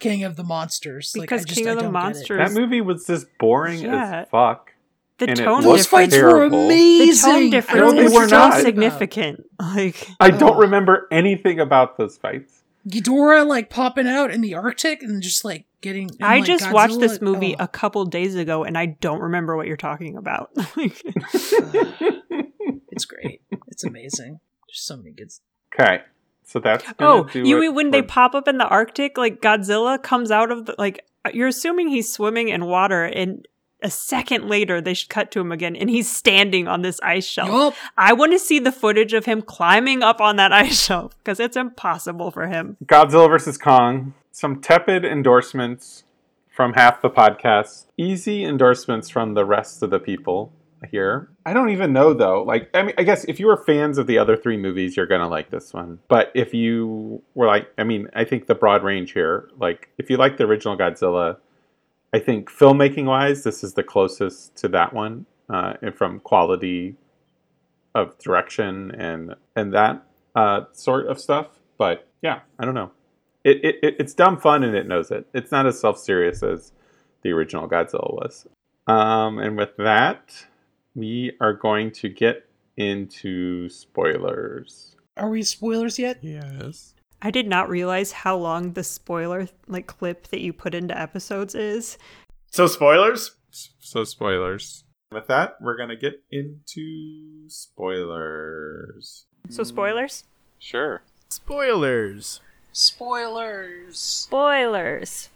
[0.00, 1.14] King of the Monsters.
[1.16, 2.02] Like, I Because just- King I of the don't get it.
[2.04, 4.22] Monsters- That movie was just boring Yeah.
[4.22, 4.72] as fuck.
[5.18, 6.62] The And it tone looks Those fights difference, were terrible.
[6.62, 7.30] The the amazing.
[7.30, 8.60] tone I difference they is were so not.
[8.62, 9.44] significant.
[9.60, 10.60] Like, I don't Ugh.
[10.60, 12.62] remember anything about those fights.
[12.88, 16.08] Ghidorah like popping out in the Arctic and just like getting.
[16.18, 17.64] and, I like, just watched this movie oh.
[17.64, 20.50] a couple days ago, and I don't remember what you're talking about.
[20.76, 21.02] Like,
[22.92, 23.42] It's great.
[23.68, 24.40] It's amazing.
[24.68, 25.30] There's so many good.
[25.78, 26.02] Okay,
[26.50, 29.16] so that's gonna oh, do you it mean when they pop up in the Arctic,
[29.16, 31.06] like Godzilla comes out of the like?
[31.24, 33.46] Uh, you're assuming he's swimming in water, and
[33.84, 37.24] a second later they should cut to him again, and he's standing on this ice
[37.24, 37.50] shelf.
[37.50, 37.74] Yup.
[37.96, 41.38] I want to see the footage of him climbing up on that ice shelf because
[41.38, 42.76] it's impossible for him.
[42.84, 44.14] Godzilla vs Kong.
[44.32, 46.02] Some tepid endorsements
[46.48, 47.86] from half the podcast.
[47.96, 50.52] Easy endorsements from the rest of the people
[50.90, 51.30] here.
[51.44, 52.42] I don't even know though.
[52.42, 55.06] Like, I mean, I guess if you were fans of the other three movies, you're
[55.06, 55.98] gonna like this one.
[56.08, 59.50] But if you were like, I mean, I think the broad range here.
[59.58, 61.38] Like, if you like the original Godzilla,
[62.12, 66.96] I think filmmaking wise, this is the closest to that one, uh, and from quality
[67.94, 71.58] of direction and and that uh, sort of stuff.
[71.78, 72.90] But yeah, I don't know.
[73.44, 75.26] It, it, it it's dumb fun and it knows it.
[75.34, 76.72] It's not as self serious as
[77.22, 78.46] the original Godzilla was.
[78.86, 80.46] Um, and with that,
[80.94, 84.96] we are going to get into spoilers.
[85.16, 86.18] Are we spoilers yet?
[86.22, 86.94] yes.
[87.22, 91.54] I did not realize how long the spoiler like clip that you put into episodes
[91.54, 91.98] is.
[92.50, 93.32] So spoilers?
[93.50, 94.84] So spoilers.
[95.12, 99.26] With that, we're gonna get into spoilers.
[99.50, 100.24] So spoilers.
[100.58, 101.02] Sure.
[101.28, 102.40] Spoilers.
[102.72, 103.98] Spoilers.
[103.98, 105.29] Spoilers.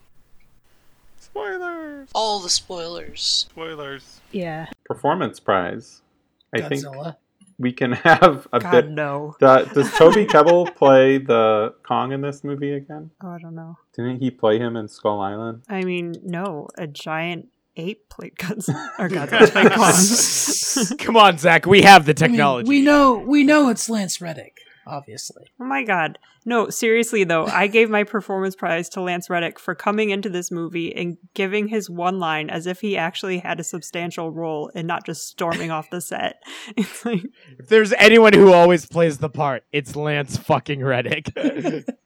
[1.35, 2.09] Spoilers.
[2.15, 3.21] All the spoilers.
[3.51, 4.21] Spoilers.
[4.31, 4.67] Yeah.
[4.85, 6.01] Performance prize.
[6.55, 6.85] I think
[7.59, 8.91] we can have a God bit.
[8.91, 9.35] no.
[9.41, 13.11] Do- does Toby Kebbell play the Kong in this movie again?
[13.23, 13.77] Oh, I don't know.
[13.97, 15.63] Didn't he play him in Skull Island?
[15.69, 20.99] I mean, no, a giant ape played Godzilla or Godzilla played Kong.
[20.99, 21.67] Come on, Zach.
[21.67, 22.69] We have the I mean, technology.
[22.69, 23.15] we know.
[23.19, 24.61] We know it's Lance Reddick.
[24.87, 25.45] Obviously.
[25.61, 26.19] Oh my god.
[26.47, 30.51] No, seriously though, I gave my performance prize to Lance Reddick for coming into this
[30.51, 34.87] movie and giving his one line as if he actually had a substantial role and
[34.87, 36.43] not just storming off the set.
[36.77, 37.23] It's like
[37.59, 41.33] If there's anyone who always plays the part, it's Lance fucking Reddick.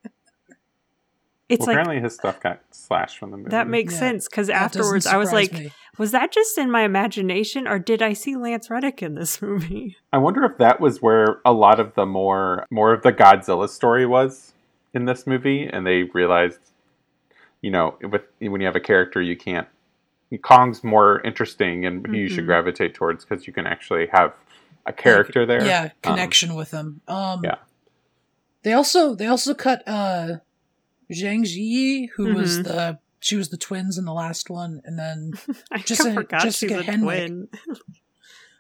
[1.49, 3.51] it's well, like apparently his stuff got slashed from the movie.
[3.51, 5.71] that makes Yeah, sense because afterwards I was like, me.
[5.99, 9.97] was that just in my imagination or did I see Lance Reddick in this movie?
[10.13, 13.69] I wonder if that was where a lot of the more more of the Godzilla
[13.69, 14.53] story was
[14.95, 16.59] in this movie, and they realized,
[17.63, 19.69] you know, with when you have a character, you can't.
[20.43, 22.49] Kong's more interesting and who you should Mhm.
[22.49, 24.35] gravitate towards because you can actually have
[24.85, 25.65] a character there.
[25.65, 27.01] Yeah, Um, connection with him.
[27.09, 27.57] Um, yeah.
[28.63, 30.39] They also they also cut uh,
[31.13, 32.65] Zhang Ziyi, who was Mhm.
[32.65, 35.33] the she was the twins in the last one, and then
[35.73, 37.03] I Jessica- forgot Jessica she's a Henwick.
[37.03, 37.49] twin.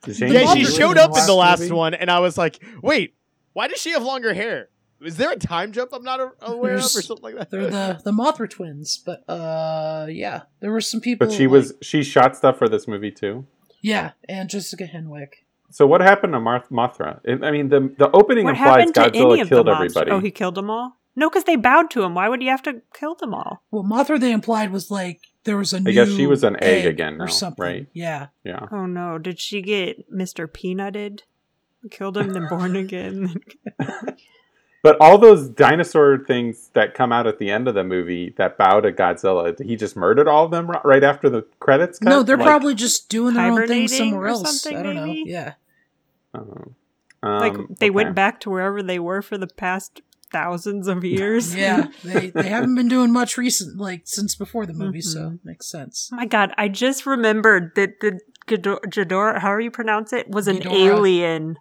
[0.07, 1.73] Yeah, she showed up in the last last movie?
[1.73, 3.15] one, and I was like, wait,
[3.53, 4.69] why does she have longer hair?
[5.01, 7.51] Is there a time jump I'm not a- aware of, or something like that?
[7.51, 9.01] they're the the Mothra twins.
[9.05, 11.27] But uh, yeah, there were some people.
[11.29, 13.47] But she like- was she shot stuff for this movie too.
[13.83, 15.35] yeah, and Jessica Henwick.
[15.71, 17.21] So what happened to Marth- Mothra?
[17.29, 20.11] I I mean, the the opening What implies happened to any Godzilla killed everybody.
[20.11, 20.98] Oh, he killed them all?
[21.19, 22.15] No, because they bowed to him.
[22.15, 23.63] Why would he have to kill them all?
[23.71, 25.91] Well, Mothra they implied was like there was a new.
[25.91, 27.65] I guess she was an egg again or something.
[27.65, 27.87] right?
[27.93, 28.67] Yeah, yeah.
[28.71, 30.47] Oh no, did she get Mr.
[30.47, 31.21] Peanutted?
[31.91, 33.35] Killed him, then born again.
[34.81, 38.57] But all those dinosaur things that come out at the end of the movie that
[38.57, 41.99] bow to Godzilla, he just murdered all of them right after the credits.
[41.99, 42.09] Cut?
[42.09, 44.63] no, they're Like- probably just doing their own thing somewhere or else.
[44.63, 45.25] something, I don't maybe?
[45.25, 45.31] know.
[45.33, 45.53] Yeah,
[46.33, 46.65] Oh.
[47.25, 47.91] like Um, they okay.
[47.91, 51.55] went back to wherever they were for the past thousands of years.
[51.65, 51.89] yeah.
[52.05, 55.39] They they haven't been doing much recent, like since before the movie, so Mhm.
[55.45, 56.11] makes sense.
[56.13, 60.49] Oh my god, I just remembered that the Ghidor- Ghidorah, however you pronounce it, was
[60.49, 60.73] an Ghidorah.
[60.97, 61.57] alien.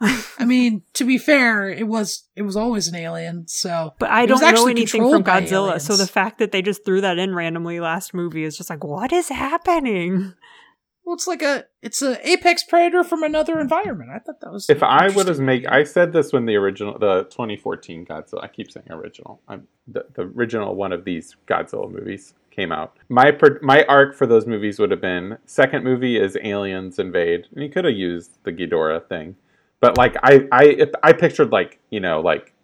[0.00, 3.46] I mean, to be fair, it was it was always an alien.
[3.48, 7.00] So, But I don't know anything from Godzilla, so the fact that they just threw
[7.00, 10.34] that in randomly last movie is just like, what is happening?
[11.04, 14.10] Well, it's like a it's an apex predator from another environment.
[14.10, 14.70] I thought that was.
[14.70, 18.42] If I would have make, I said this when the original, the 2014 Godzilla.
[18.42, 19.40] I keep saying original.
[19.46, 22.96] I'm the, the original one of these Godzilla movies came out.
[23.10, 27.48] My per- my arc for those movies would have been second movie is aliens invade,
[27.54, 29.36] and you could have used the Ghidorah thing,
[29.80, 32.54] but like I I if, I pictured like you know like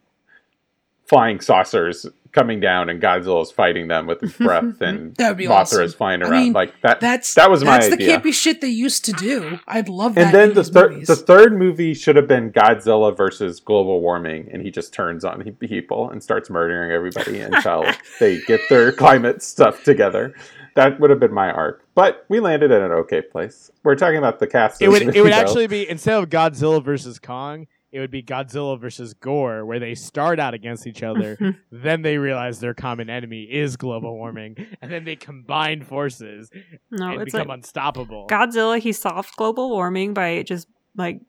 [1.07, 4.45] flying saucers coming down and Godzilla's fighting them with his mm-hmm.
[4.45, 5.83] breath and That would be Mothra awesome.
[5.83, 7.01] is flying I around mean, like that.
[7.01, 7.91] That's that was my idea.
[7.91, 8.19] that's idea.
[8.21, 9.59] the campy shit they used to do.
[9.67, 10.27] I'd love that.
[10.27, 14.63] and then the third the third movie should have been Godzilla versus global warming, and
[14.63, 17.85] he just turns on people and starts murdering everybody until
[18.21, 20.35] they get their climate stuff together.
[20.77, 23.71] That would have been my arc, but we landed in an okay place.
[23.83, 24.81] We're talking about the cast.
[24.81, 28.79] It would it would actually be instead of Godzilla versus Kong, it would be Godzilla
[28.81, 31.57] versus Gore, where they start out against each other, mhm.
[31.73, 36.51] then they realize their common enemy is global warming, and then they combine forces
[36.91, 38.27] No, and it's become like unstoppable.
[38.29, 41.21] Godzilla, he solved global warming by just like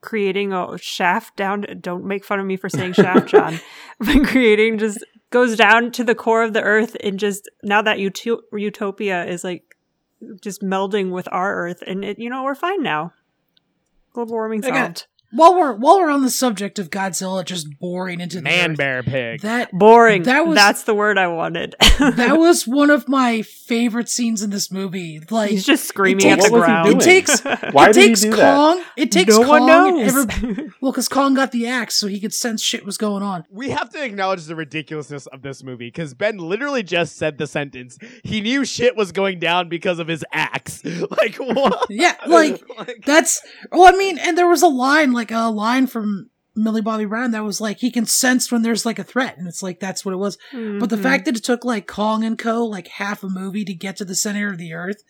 [0.00, 1.64] creating a shaft down.
[1.80, 3.60] Don't make fun of me for saying shaft, John.
[4.00, 7.98] by creating just goes down to the core of the earth and just now that
[7.98, 9.76] uto- utopia is like
[10.42, 13.12] just melding with our earth, and it, you know we're fine now.
[14.12, 15.06] Global warming I got- solved.
[15.30, 18.76] While we're while we're on the subject of Godzilla just boring into the Man earth,
[18.78, 19.40] bear pig.
[19.42, 20.22] that Boring.
[20.24, 21.74] That was- That's the word I wanted.
[21.98, 25.20] that was one of my favorite scenes in this movie.
[25.30, 26.88] Like He's just screaming it at takes- the What was he ground.
[27.02, 28.54] It takes Why it did he takes do that?
[28.56, 28.84] Kong.
[28.96, 30.26] It takes no Kong one and knows.
[30.28, 33.44] every- well, because Kong got the axe, so he could sense shit was going on.
[33.50, 37.46] we have to acknowledge the ridiculousness of this movie because Ben literally just said the
[37.46, 37.98] sentence.
[38.24, 40.82] He knew shit was going down because of his axe.
[40.84, 41.86] Like what?
[41.90, 42.62] Yeah, like
[43.04, 43.42] that's.
[43.72, 47.30] Well, I mean, and there was a line, like a line from Millie Bobby Brown
[47.32, 50.04] that was like he can sense when there's like a threat, and it's like that's
[50.04, 50.38] what it was.
[50.52, 51.02] But the Mhm.
[51.02, 52.64] fact that it took like Kong and Co.
[52.64, 55.04] like half a movie to get to the center of the earth,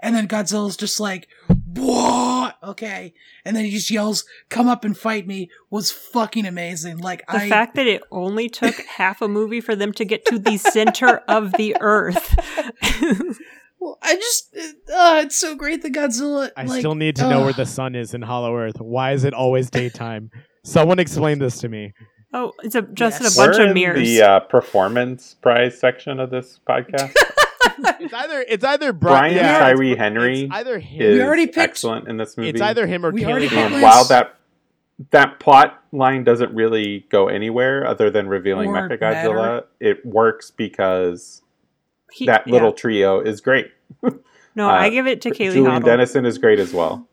[0.00, 1.26] and then Godzilla's just like,
[1.74, 2.56] what?
[2.62, 3.14] Okay.
[3.44, 6.98] And then he just yells, come up and fight me was fucking amazing.
[6.98, 7.48] Like, The I.
[7.48, 11.22] fact that it only took half a movie for them to get to the center
[11.28, 12.36] of the earth.
[13.82, 14.54] well, I just.
[14.56, 16.50] Uh, it's so great that Godzilla.
[16.56, 17.44] I like, still need to know ugh.
[17.44, 18.80] where the sun is in Hollow Earth.
[18.80, 20.30] Why is it always daytime?
[20.64, 21.92] Someone explain this to me.
[22.32, 23.34] oh, it's a, just Yes.
[23.34, 23.98] a bunch We're of in mirrors.
[24.08, 27.14] the uh, performance prize section of this podcast.
[28.00, 31.00] It's either it's either Bri- Brian yeah, Tyree it's- Henry It's either him.
[31.02, 32.50] is We already picked- excellent in this movie.
[32.50, 34.34] it's either him or We Kaylee and picked- while that
[35.10, 39.66] that plot line doesn't really go anywhere other than revealing Or Mechagodzilla, matter.
[39.80, 41.42] it works because
[42.12, 42.52] He- that yeah.
[42.52, 43.70] little trio is great.
[44.54, 45.86] No, uh, I give it to Kaylee Julian Hottle.
[45.88, 47.08] Dennison is great as well.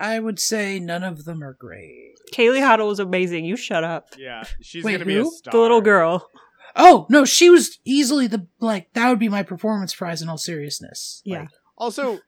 [0.00, 2.18] I would say none of them are great.
[2.32, 3.44] Kaylee Hottle was amazing.
[3.44, 4.08] You shut up.
[4.18, 5.30] Yeah, she's Wait, gonna be a who?
[5.30, 5.52] star.
[5.52, 6.28] The little girl.
[6.76, 10.36] Oh no, she was easily the like that would be my performance prize in all
[10.36, 11.22] seriousness.
[11.24, 11.40] Yeah.
[11.40, 12.18] Like, Also,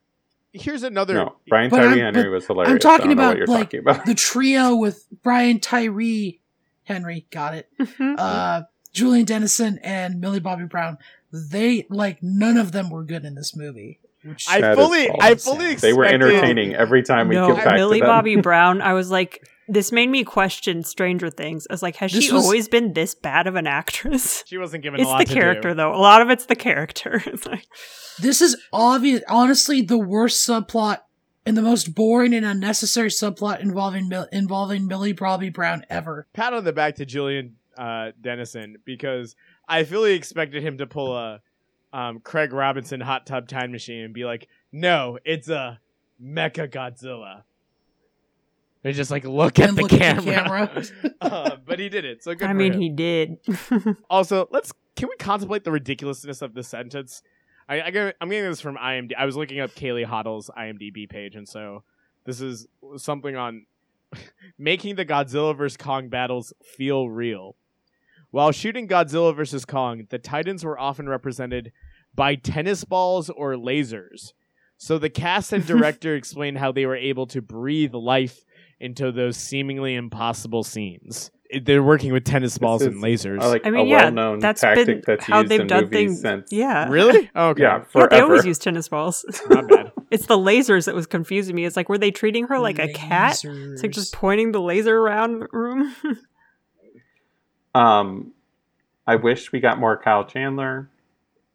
[0.52, 1.14] here's another.
[1.14, 2.72] No, Brian Tyree I'm- Henry was hilarious.
[2.72, 4.06] I'm talking I don't know about what you're like talking about.
[4.06, 6.40] the trio with Brian Tyree
[6.84, 7.68] Henry, got it.
[7.78, 8.14] Mhm.
[8.18, 8.62] Uh
[8.92, 10.98] Julian Dennison and Millie Bobby Brown.
[11.32, 14.00] They like none of them were good in this movie.
[14.24, 15.08] Which I That is fully.
[15.20, 15.80] I fully expected.
[15.80, 18.10] they were entertaining every time we no, get back Millie to them.
[18.14, 18.82] Bobby Brown.
[18.82, 21.66] I was like, this made me question Stranger Things.
[21.70, 24.42] I was like, has This she was- always been this bad of an actress?
[24.46, 25.74] She wasn't given a It's lot the to character, do.
[25.76, 25.94] though.
[25.94, 27.22] A lot of it's the character.
[27.26, 27.66] It's like,
[28.18, 30.98] this is obvious honestly the worst subplot
[31.46, 36.26] and the most boring and unnecessary subplot involving involving Millie Bobby Brown ever.
[36.34, 39.34] Pat on the back to Julian uh, Dennison because
[39.66, 41.40] I fully expected him to pull a
[41.92, 45.80] um, Craig Robinson hot tub time machine and be like, "No, it's a
[46.22, 47.42] Mecha Godzilla."
[48.84, 50.68] And just like look at the look at the camera.
[50.68, 51.14] camera.
[51.20, 52.48] uh, but he did it, so good.
[52.48, 52.80] I mean, him.
[52.80, 53.38] he did.
[54.10, 57.22] Also, let's can we contemplate the ridiculousness of this sentence?
[57.68, 59.12] I, I go, I'm getting this from IMDb.
[59.16, 61.82] I was looking up Kaylee Hottle's IMDb page, and so
[62.24, 62.66] this is
[62.96, 63.64] something on
[64.58, 67.56] making the Godzilla vs Kong battles feel real.
[68.30, 71.72] While shooting Godzilla vs Kong, the Titans were often represented
[72.14, 74.32] by tennis balls or lasers.
[74.76, 78.44] So the cast and director explained how they were able to breathe life
[78.78, 81.30] into those seemingly impossible scenes.
[81.62, 83.40] They're working with tennis balls and lasers.
[83.42, 85.66] I like I mean, a yeah, well-known that's tactic been that's how used they've in
[85.66, 86.20] done things.
[86.20, 86.88] since Yeah.
[86.88, 87.28] really?
[87.34, 87.62] Oh, okay.
[87.62, 88.08] yeah Yeah, forever.
[88.10, 89.24] they always use tennis balls.
[89.50, 89.90] Not bad.
[90.12, 91.64] it's the lasers that was confusing me.
[91.64, 93.42] It's like, were they treating her like a cat?
[93.44, 95.92] It's like just pointing the laser around the room.
[97.74, 98.32] Um,
[99.06, 100.88] I wish we got more Kyle Chandler.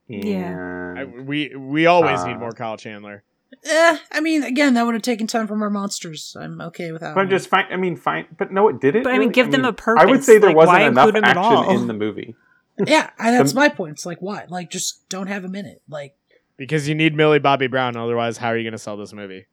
[0.10, 0.94] And Yeah.
[0.98, 3.24] I, we we always need Uh, more Kyle Chandler.
[3.64, 6.36] Eh, I mean, again, that would have taken time from our monsters.
[6.40, 7.16] I'm okay with that.
[7.16, 7.30] But one.
[7.30, 7.66] just fine.
[7.72, 8.26] I mean, fine.
[8.38, 9.04] But no, it didn't.
[9.04, 9.32] But, I mean, really?
[9.34, 11.24] give them a I would purpose, I would say there like, wasn't why enough include
[11.24, 12.36] 'em at action in the movie.
[12.86, 13.94] yeah, I, that's The- my point.
[13.94, 14.46] It's like, why?
[14.50, 15.82] Like, just don't have him in it.
[15.88, 16.16] Like,
[16.58, 19.46] Because you need Millie Bobby Brown, otherwise, how are you going to sell this movie?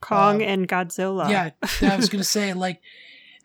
[0.00, 1.30] Kong Um, and Godzilla.
[1.30, 2.80] yeah, I was gonna say like,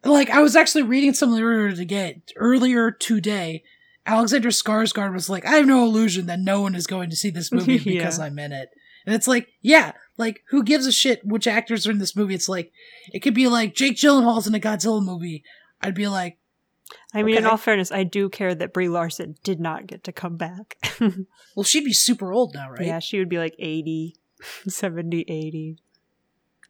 [0.04, 3.64] like I was actually reading something earlier to get earlier today.
[4.06, 7.30] Alexander Skarsgård was like, I have no illusion that no one is going to see
[7.30, 8.00] this movie Yeah.
[8.00, 8.70] because I'm in it.
[9.06, 12.34] And it's like, yeah, like who gives a shit which actors are in this movie?
[12.34, 12.72] It's like,
[13.12, 15.44] it could be like Jake Gyllenhaal's in a Godzilla movie.
[15.82, 16.38] I'd be like,
[17.14, 20.12] I mean, in all fairness, I do care that Brie Larson did not get to
[20.14, 20.78] come back.
[21.56, 22.86] well, she'd be super old now, right?
[22.86, 24.16] Yeah, she would be like 80,
[24.68, 25.78] 70, 80.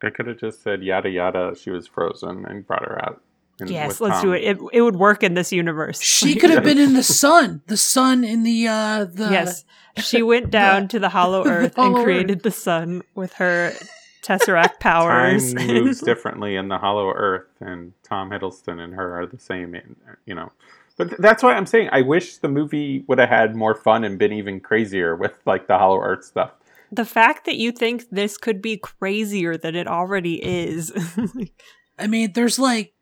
[0.03, 1.55] I could have just said yada yada.
[1.59, 3.21] She was frozen and brought her out.
[3.59, 4.43] and Yes, let's do it.
[4.43, 4.57] it.
[4.73, 6.01] It would work in this universe.
[6.01, 9.65] She could have been in the sun, the sun in the uh the yes.
[9.97, 13.73] She went down to the hollow the earth hollow and created the sun with her
[14.21, 15.53] tesseract powers.
[15.53, 19.73] Time moves differently in the Hollow Earth, and Tom Hiddleston and her are the same.
[19.73, 19.95] In,
[20.27, 20.51] you know,
[20.97, 24.03] but th- that's why I'm saying I wish the movie would have had more fun
[24.03, 26.51] and been even crazier with like the Hollow Earth stuff.
[26.91, 30.91] The fact that you think this could be crazier than it already is.
[31.99, 32.93] I mean, there's like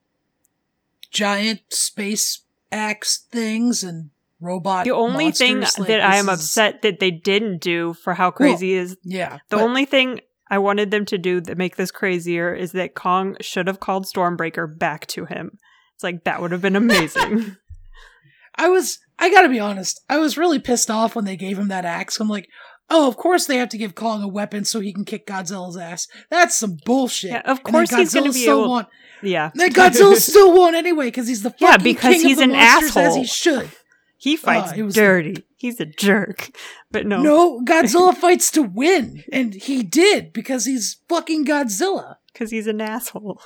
[1.11, 4.09] giant space axe things and
[4.41, 4.85] robot.
[4.85, 8.31] the only thing like, that I am is- upset that they didn't do for how
[8.31, 11.89] crazy is Yeah, the but- only thing I wanted them to do that make this
[11.91, 15.57] crazier is that Kong should have called Stormbreaker back to him.
[15.95, 17.55] It's like that would have been amazing.
[18.55, 18.99] I was.
[19.17, 20.01] I gotta be honest.
[20.09, 22.19] I was really pissed off when they gave him that axe.
[22.19, 22.47] I'm like,
[22.89, 25.77] oh, of course they have to give Kong a weapon so he can kick Godzilla's
[25.77, 26.07] ass.
[26.29, 27.31] That's some bullshit.
[27.31, 28.87] Yeah, of course he's gonna Godzilla be still able- won.
[29.23, 29.51] yeah.
[29.55, 32.43] Then Godzilla still won anyway because he's the fucking Yeah, because king of he's the
[32.43, 33.71] an monsters, as he should.
[34.17, 35.43] He uh, fights it was- dirty.
[35.57, 36.49] He's a jerk.
[36.91, 37.21] But no.
[37.21, 42.15] No, Godzilla fights to win, and he did because he's fucking Godzilla.
[42.31, 43.41] Because he's an asshole.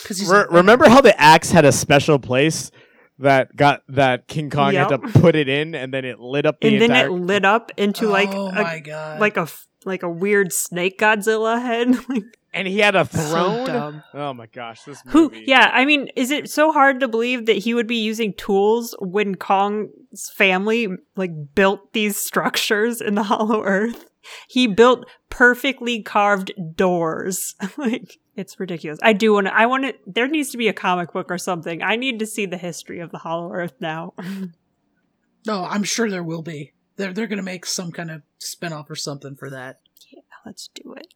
[0.00, 2.70] Because he's Re- remember how the axe had a special place
[3.18, 6.60] that got that King Kong had to put it in, and then it lit up
[6.60, 9.66] the And then it lit up into like oh a, my god, like a f-
[9.84, 11.94] like a weird snake Godzilla head.
[12.52, 13.66] and he had a so throne.
[13.66, 14.02] dumb.
[14.14, 15.32] oh my gosh, this Who?
[15.34, 18.94] Yeah, I mean, is it so hard to believe that he would be using tools
[19.00, 24.06] when Kong's family like built these structures in the Hollow Earth?
[24.48, 27.54] He built perfectly carved doors.
[27.76, 28.98] like it's ridiculous.
[29.02, 29.54] I do want to.
[29.54, 29.94] I want to.
[30.06, 31.82] There needs to be a comic book or something.
[31.82, 34.14] I need to see the history of the Hollow Earth now.
[34.18, 34.48] no,
[35.48, 36.72] oh, I'm sure there will be.
[36.96, 39.80] They're they're gonna make some kind of spinoff or something for that.
[40.10, 41.14] Yeah, let's do it.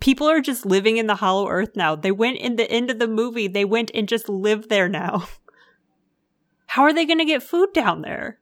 [0.00, 1.94] People are just living in the Hollow Earth now.
[1.94, 3.48] They went in the end of the movie.
[3.48, 5.28] They went and just live there now.
[6.66, 8.38] How are they going to get food down there?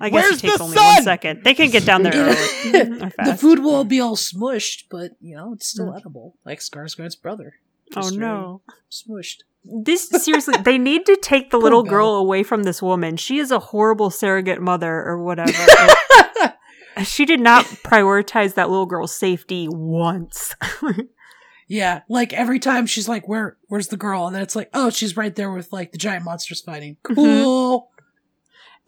[0.00, 1.02] I guess Where's it takes only one sun?
[1.04, 1.44] second.
[1.44, 2.34] They can get down there early
[3.24, 5.98] the food will be all smushed, but you know it's still Mm.
[5.98, 7.54] edible, like Skarsgård's brother.
[7.96, 8.62] Oh no!
[8.90, 9.42] smushed.
[9.64, 13.16] This seriously, they need to take the little girl away from this woman.
[13.16, 15.52] She is a horrible surrogate mother or whatever.
[17.04, 20.56] She did not prioritize that little girl's safety once.
[21.68, 24.90] Yeah, like every time she's like, "Where, where's the girl?" And then it's like, "Oh,
[24.90, 27.86] she's right there with like the giant monsters fighting." Mm-hmm.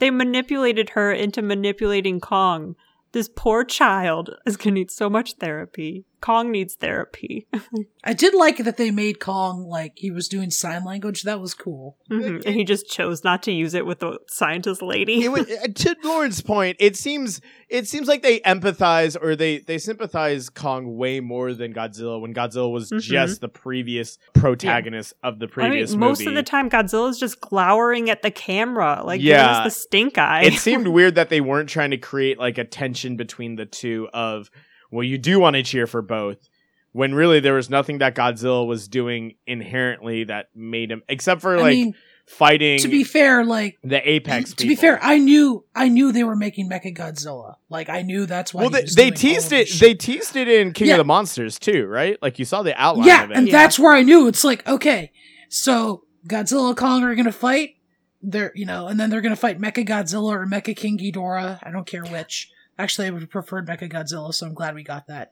[0.01, 2.75] They manipulated her into manipulating Kong.
[3.13, 6.07] This poor child is going to need so much therapy.
[6.21, 7.47] Kong needs therapy.
[8.05, 11.23] I did like that they made Kong like he was doing sign language.
[11.23, 11.97] That was cool.
[12.11, 12.45] Mhm.
[12.45, 15.25] And he just chose not to use it with the scientist lady.
[15.25, 19.59] it was, uh, to Lauren's point, it seems it seems like they empathize or they
[19.59, 23.01] they sympathize Kong way more than Godzilla when Godzilla was Mhm.
[23.01, 27.41] just the previous protagonist of the I mean, previous most of the time, Godzilla's just
[27.41, 29.59] glowering at the camera, like Yeah.
[29.59, 29.65] yeah.
[29.65, 30.43] the stink eye.
[30.45, 34.09] it seemed weird that they weren't trying to create like a tension between the two
[34.13, 34.51] of
[34.91, 36.49] well you do want to cheer for both
[36.93, 41.57] when really there was nothing that Godzilla was doing inherently that made him except for
[41.57, 41.95] I like mean,
[42.27, 46.25] fighting to be fair, like the apex to be fair, I knew I knew they
[46.25, 47.55] were making Mecha Godzilla.
[47.69, 48.63] Like I knew that's why.
[48.63, 50.95] well they, they teased it they teased it in King Yeah.
[50.95, 53.53] of the Monsters too right like you saw the outline yeah, of it and Yeah.
[53.53, 55.13] that's where I knew it's like okay,
[55.49, 57.77] so Godzilla and Kong are gonna fight.
[58.23, 61.59] They're you know, and then they're gonna fight Mecha Godzilla or Mecha King Ghidorah.
[61.63, 62.51] I don't care which.
[62.79, 65.31] Actually, I would have preferred Mecha Godzilla, so I'm glad we got that.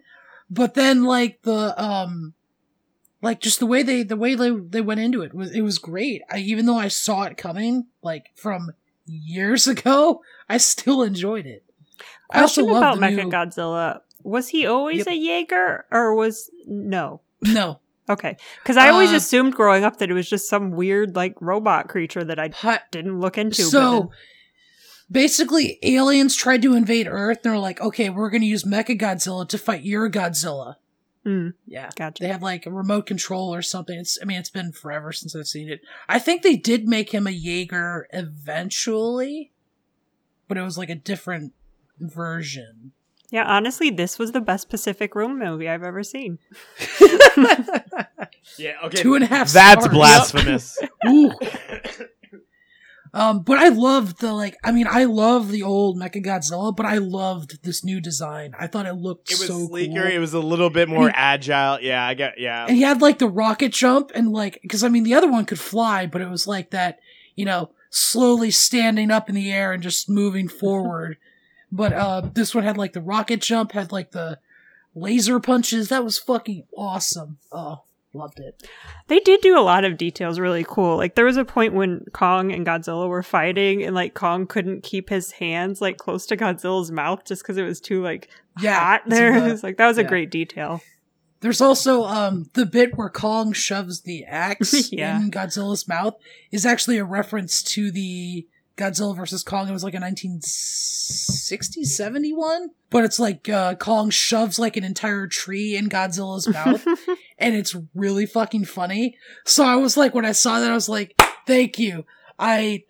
[0.51, 2.35] But then like the um,
[3.23, 5.79] like just the way they the way they they went into it was it was
[5.79, 6.23] great.
[6.31, 8.73] I even though I saw it coming like from
[9.07, 11.65] years ago, I still enjoyed it.
[12.31, 14.01] I also Question love about the new Mechagodzilla.
[14.23, 15.07] Was he always Yep.
[15.09, 17.21] a Jaeger, or was no?
[17.43, 17.81] no
[18.11, 21.35] Okay, because I always Uh, assumed growing up that it was just some weird like
[21.41, 23.63] robot creature that I pi- didn't look into.
[23.63, 24.09] but So, then-
[25.11, 27.39] basically aliens tried to invade Earth.
[27.45, 30.77] And they're like, okay, we're going to use Mecha Godzilla to fight your Godzilla.
[31.25, 31.91] Hmm, Yeah.
[31.97, 32.23] gotcha.
[32.23, 33.99] They have like a remote control or something.
[33.99, 35.81] It's I mean it's been forever since I've seen it.
[36.09, 39.53] I think they did make him a Jaeger eventually,
[40.47, 41.53] but it was like a different
[41.99, 42.93] version.
[43.31, 46.39] Yeah, honestly, this was the best Pacific Rim movie I've ever seen.
[48.57, 48.97] Yeah, okay.
[49.03, 49.51] Two and a half.
[49.53, 49.95] That's stars.
[49.97, 50.79] blasphemous.
[51.09, 51.31] Ooh.
[53.15, 54.57] Um, but I loved the like.
[54.63, 58.55] I mean, I love the old Mecha Godzilla, but I loved this new design.
[58.59, 60.03] I thought it looked It was so sleeker.
[60.03, 60.11] cool.
[60.13, 61.81] It was a little bit more he- agile.
[61.81, 62.39] Yeah, I get.
[62.39, 65.31] Yeah, and he had like the rocket jump and like because I mean the other
[65.31, 66.99] one could fly, but it was like that
[67.35, 71.17] you know slowly standing up in the air and just moving forward.
[71.73, 74.39] but uh, this one had like the rocket jump, had like the
[74.95, 75.89] laser punches.
[75.89, 77.39] That was fucking awesome.
[77.53, 77.83] Oh,
[78.19, 78.69] loved it.
[79.07, 80.97] They did do a lot of details really cool.
[80.97, 84.83] Like there was a point when Kong and Godzilla were fighting and like Kong couldn't
[84.83, 88.29] keep his hands like close to Godzilla's mouth just because it was too like
[88.61, 89.41] Yeah, hot there.
[89.41, 90.83] the- It's like that was a great detail.
[91.41, 95.21] There's also um the bit where Kong shoves the axe Yeah.
[95.21, 96.15] in Godzilla's mouth
[96.51, 98.47] is actually a reference to the
[98.77, 99.69] Godzilla versus Kong.
[99.69, 105.27] It was like a 1960, 71, but it's like uh, Kong shoves like an entire
[105.27, 106.85] tree in Godzilla's mouth,
[107.39, 109.17] and it's really fucking funny.
[109.47, 111.15] So I was like, when I saw that, I was like,
[111.47, 112.05] thank you.
[112.39, 112.85] I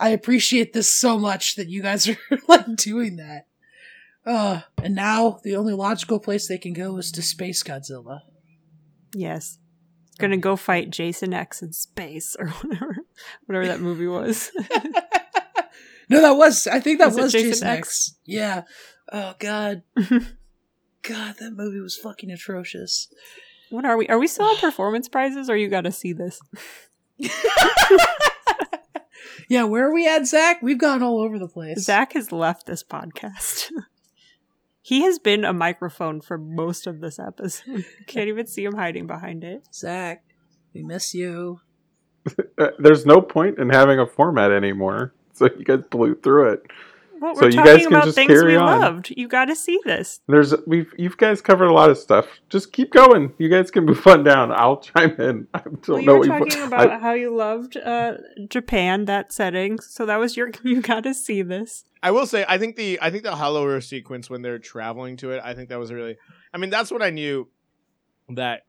[0.00, 2.16] I appreciate this so much that you guys are
[2.48, 3.46] like doing that.
[4.24, 8.20] Uh, and now the only logical place they can go is to Space Godzilla.
[9.14, 9.58] yes.
[10.18, 12.96] Gonna go fight Jason X in space or whatever
[13.46, 14.50] whatever that movie was.
[16.10, 17.78] No, that was I think that Was was, Jason Jason, X?
[17.78, 18.14] X.
[18.24, 18.62] Yeah.
[19.12, 19.82] Oh god.
[21.02, 23.08] god, that movie was fucking atrocious.
[23.70, 24.08] What are we?
[24.08, 26.40] Are we still on performance prizes or you gotta see this?
[29.48, 30.60] Yeah, where are we at, Zach?
[30.60, 31.82] We've gone all over the place.
[31.82, 33.70] Zach has left this podcast.
[34.82, 37.86] he has been a microphone for most of this episode.
[38.06, 39.62] Can't even see him hiding behind it.
[39.74, 40.22] Zach,
[40.74, 41.60] we miss you.
[42.58, 45.14] Uh, there's no point in having a format anymore.
[45.32, 46.62] So you guys blew through it.
[47.20, 48.80] Well, So we're you talking guys can about just things carry we on.
[48.80, 49.12] loved.
[49.16, 50.20] You got to see this.
[50.28, 52.26] There's we've you guys covered a lot of stuff.
[52.48, 53.32] Just keep going.
[53.38, 54.52] You guys can move on down.
[54.52, 55.46] I'll chime in.
[55.54, 58.14] I don't Well, know you were what talking you about I- how you loved uh,
[58.48, 59.78] Japan, that setting.
[59.80, 60.50] So that was your.
[60.62, 61.84] You got to see this.
[62.02, 65.16] I will say, I think the I think the Hollow Earth sequence when they're traveling
[65.18, 66.16] to it, I think that was really.
[66.54, 67.48] I mean, that's what I knew
[68.30, 68.62] that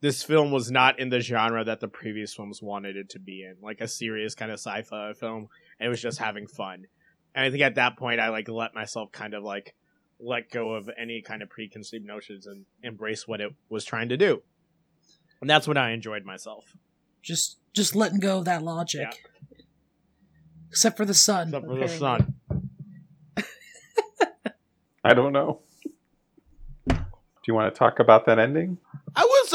[0.00, 3.42] this film was not in the genre that the previous films wanted it to be
[3.44, 5.48] in, like a serious kind of sci-fi film.
[5.80, 6.86] And it was just having fun.
[7.36, 9.74] And I think at that point, I like let myself kind of like
[10.18, 14.16] let go of any kind of preconceived notions and embrace what it was trying to
[14.16, 14.42] do.
[15.42, 16.64] And that's when I enjoyed myself.
[17.22, 19.08] Just just letting go of that logic.
[20.70, 21.48] Except for the sun.
[21.48, 22.34] Except for the sun.
[25.04, 25.60] I don't know.
[26.88, 26.96] Do
[27.46, 28.78] you want to talk about that ending?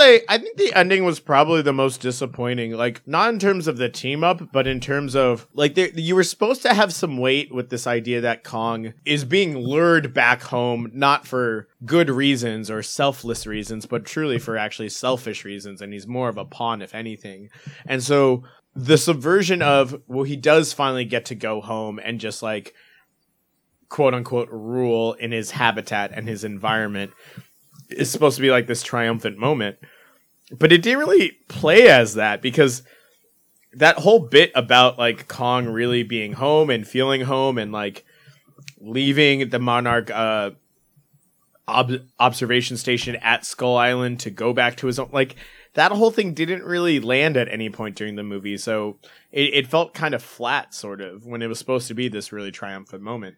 [0.01, 2.71] I say, I think the ending was probably the most disappointing.
[2.71, 6.23] Like, not in terms of the team up, but in terms of like, you were
[6.23, 10.89] supposed to have some weight with this idea that Kong is being lured back home,
[10.93, 16.07] not for good reasons or selfless reasons, but truly for actually selfish reasons, and he's
[16.07, 17.49] more of a pawn, if anything.
[17.85, 18.43] And so,
[18.73, 22.73] the subversion of well, he does finally get to go home and just like
[23.89, 27.11] quote unquote rule in his habitat and his environment
[27.93, 29.77] is supposed to be like this triumphant moment.
[30.57, 32.83] But it didn't really play as that because
[33.73, 38.03] that whole bit about like Kong really being home and feeling home and like
[38.79, 40.51] leaving the Monarch uh
[41.67, 45.35] ob- observation station at Skull Island to go back to his own like
[45.73, 48.97] that whole thing didn't really land at any point during the movie, so
[49.31, 52.33] it, it felt kind of flat, sort of, when it was supposed to be this
[52.33, 53.37] really triumphant moment.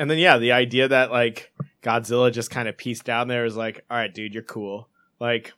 [0.00, 3.54] And then yeah, the idea that like Godzilla just kind of pieced down there is
[3.54, 4.88] like, all right, dude, you're cool.
[5.20, 5.52] Like,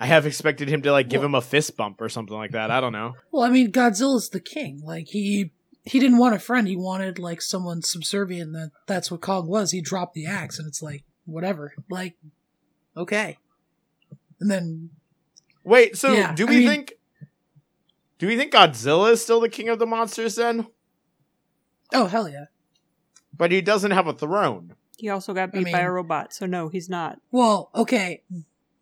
[0.00, 2.52] I have expected him to like give Well- him a fist bump or something like
[2.52, 2.70] that.
[2.70, 3.14] I don't know.
[3.30, 4.80] Well, I mean, Godzilla's the king.
[4.82, 5.50] Like he
[5.84, 6.66] he didn't want a friend.
[6.66, 8.54] He wanted like someone subservient.
[8.54, 9.72] That that's what Kong was.
[9.72, 11.74] He dropped the axe, and it's like whatever.
[11.90, 12.16] Like
[12.96, 13.36] okay.
[14.40, 14.90] And then
[15.62, 16.92] Wait, so Yeah, do I we mean- think?
[18.18, 20.68] Do we think Godzilla is still the king of the monsters then?
[21.92, 22.46] oh hell yeah.
[23.36, 24.74] But he doesn't have a throne.
[24.98, 27.18] He also got I beat by a robot, so no, he's not.
[27.30, 28.22] Well, okay.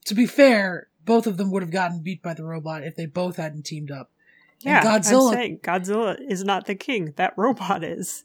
[0.07, 3.07] To be fair, both of them would have gotten beat by the robot if they
[3.07, 4.11] both hadn't teamed up.
[4.65, 7.15] And Yeah, Godzilla- I'm saying Godzilla is not the king.
[7.17, 8.25] That robot is.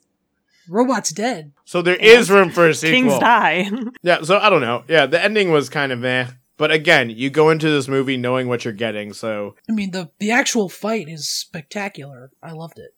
[0.68, 1.52] Robot's dead.
[1.64, 3.10] So there is room for a sequel.
[3.10, 3.70] Kings die.
[4.02, 4.84] Yeah, so I don't know.
[4.88, 6.26] Yeah, the ending was kind of eh.
[6.56, 10.10] But again, you go into this movie knowing what you're getting, so I mean, the
[10.18, 12.30] the actual fight is spectacular.
[12.42, 12.94] I loved it.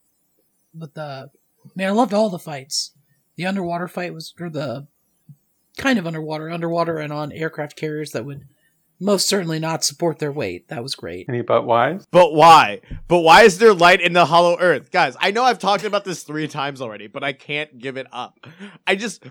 [0.73, 1.31] But the
[1.75, 2.93] Man, I loved all the fights.
[3.39, 4.89] The underwater fight was, or the
[5.77, 8.49] kind of underwater, underwater and on aircraft carriers that would
[8.99, 10.67] most certainly not support their weight.
[10.67, 11.27] That was great.
[11.29, 12.05] Any but wise?
[12.11, 12.81] But why?
[13.07, 14.91] But why is there light in the hollow earth?
[14.91, 18.09] Guys, I know I've talked about this three times already, but I can't give it
[18.11, 18.45] up.
[18.89, 19.23] I just,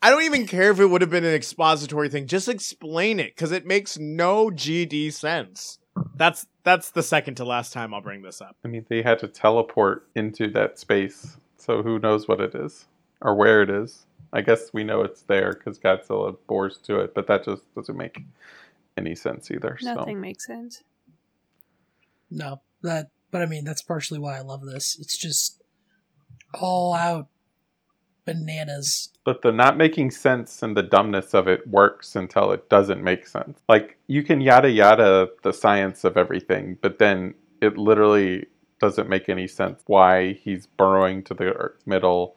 [0.00, 2.28] I don't even care if it would have been an expository thing.
[2.28, 5.80] Just explain it, because it makes no GD sense.
[6.14, 8.54] That's that's the second to last time I'll bring this up.
[8.64, 12.86] I mean, they had to teleport into that space, so who knows what it is
[13.20, 14.06] or where it is.
[14.32, 17.96] I guess we know it's there because Godzilla bores to it, but that just doesn't
[17.96, 18.24] make
[18.96, 19.78] any sense either.
[19.82, 20.82] Nothing makes sense.
[22.30, 24.98] No, that, but I mean, that's partially why I love this.
[25.00, 25.62] It's just
[26.54, 27.28] all out
[28.24, 29.10] bananas.
[29.24, 33.26] But the not making sense and the dumbness of it works until it doesn't make
[33.26, 33.60] sense.
[33.68, 38.46] Like, you can yada yada the science of everything, but then it literally
[38.80, 42.36] doesn't make any sense why he's burrowing to the Earth's middle,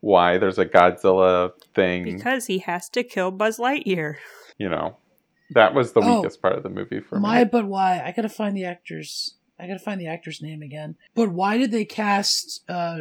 [0.00, 2.04] why there's a Godzilla thing.
[2.04, 4.16] Because he has to kill Buzz Lightyear.
[4.58, 4.96] you know,
[5.50, 7.38] that was the Oh, weakest part of the movie for My, me.
[7.40, 8.00] My, but why?
[8.04, 9.34] I gotta find the actors.
[9.58, 10.96] I gotta find the actor's name again.
[11.14, 13.00] But why did they cast uh,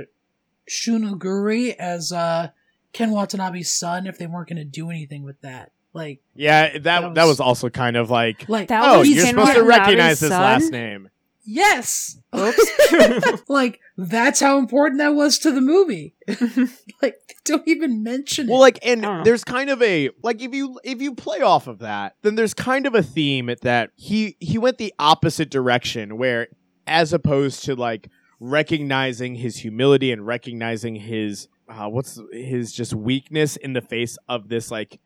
[0.67, 2.49] Shun Oguri as uh,
[2.93, 5.71] Ken Watanabe's son if they weren't gonna do anything with that?
[5.93, 9.33] Like, Yeah, that that That was, was- also kind of like, like oh, you're Ken
[9.33, 10.41] supposed to Watanabe's recognize his son?
[10.41, 11.09] last name.
[11.43, 13.43] Yes, Oops.
[13.49, 16.15] like that's how important that was to the movie.
[17.01, 18.51] like, don't even mention it.
[18.51, 21.67] Well, like, and I there's kind of a like if you if you play off
[21.67, 26.17] of that, then there's kind of a theme that he he went the opposite direction,
[26.17, 26.47] where
[26.87, 28.09] as opposed to like
[28.39, 34.49] recognizing his humility and recognizing his uh, what's his just weakness in the face of
[34.49, 34.99] this like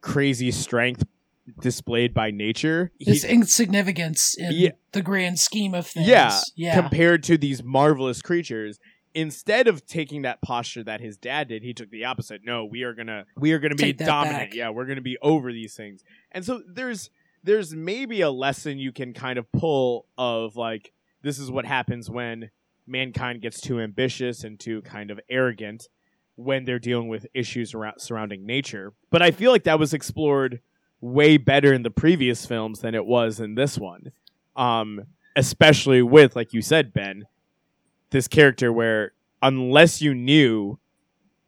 [0.00, 1.04] crazy strength
[1.60, 4.70] displayed by nature, he- His insignificance in Yeah.
[4.92, 6.06] the grand scheme of things.
[6.08, 6.80] yeah, yeah.
[6.80, 8.78] compared to these marvelous creatures
[9.14, 12.82] instead of taking that posture that his dad did he took the opposite no we
[12.82, 14.54] are gonna we are gonna be Take that dominant back.
[14.54, 17.10] yeah we're gonna be over these things and so there's
[17.44, 20.92] there's maybe a lesson you can kind of pull of like
[21.22, 22.50] this is what happens when
[22.88, 25.88] mankind gets too ambitious and too kind of arrogant
[26.34, 30.60] when they're dealing with issues around surrounding nature but i feel like that was explored
[31.04, 34.10] way better in the previous films than it was in this one
[34.56, 35.02] um
[35.36, 37.26] especially with like you said ben
[38.10, 40.78] this character where unless you knew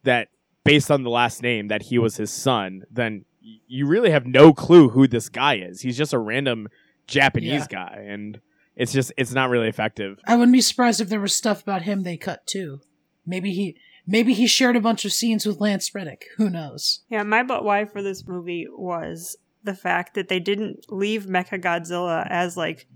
[0.03, 0.29] that
[0.65, 4.53] based on the last name that he was his son then you really have no
[4.53, 6.69] clue who this guy is he's just a random
[7.07, 8.41] japanese guy and
[8.77, 11.83] it's just it's not really effective I wouldn't be surprised if there was stuff about
[11.83, 12.81] him they cut too.
[13.25, 13.77] Maybe he
[14.07, 16.27] maybe he shared a bunch of scenes with Lance Reddick.
[16.37, 17.01] Who knows?
[17.09, 19.37] Yeah, my but why for this movie was
[19.67, 22.87] the fact that they didn't leave Mecha Godzilla as like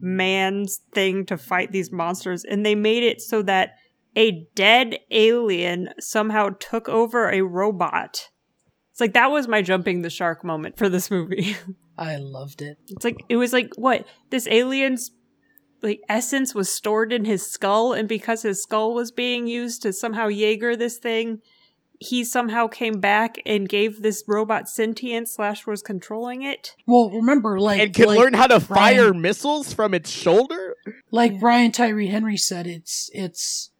[0.00, 3.74] man's thing to fight these monsters, and they made it so that
[4.16, 8.28] a dead alien somehow took over a robot.
[8.90, 11.56] It's like that was my jumping the shark moment for this movie.
[11.98, 12.78] I loved it.
[12.88, 15.10] It's like it was like what this alien's
[15.82, 19.92] like essence was stored in his skull, and because his skull was being used to
[19.92, 21.40] somehow Jaeger this thing,
[22.02, 26.74] he somehow came back and gave this robot sentience slash was controlling it.
[26.86, 30.76] Well, remember, like and can like, learn how to Brian- fire missiles from its shoulder
[31.10, 31.38] like Yeah.
[31.40, 33.70] Brian Tyree Henry said, it's it's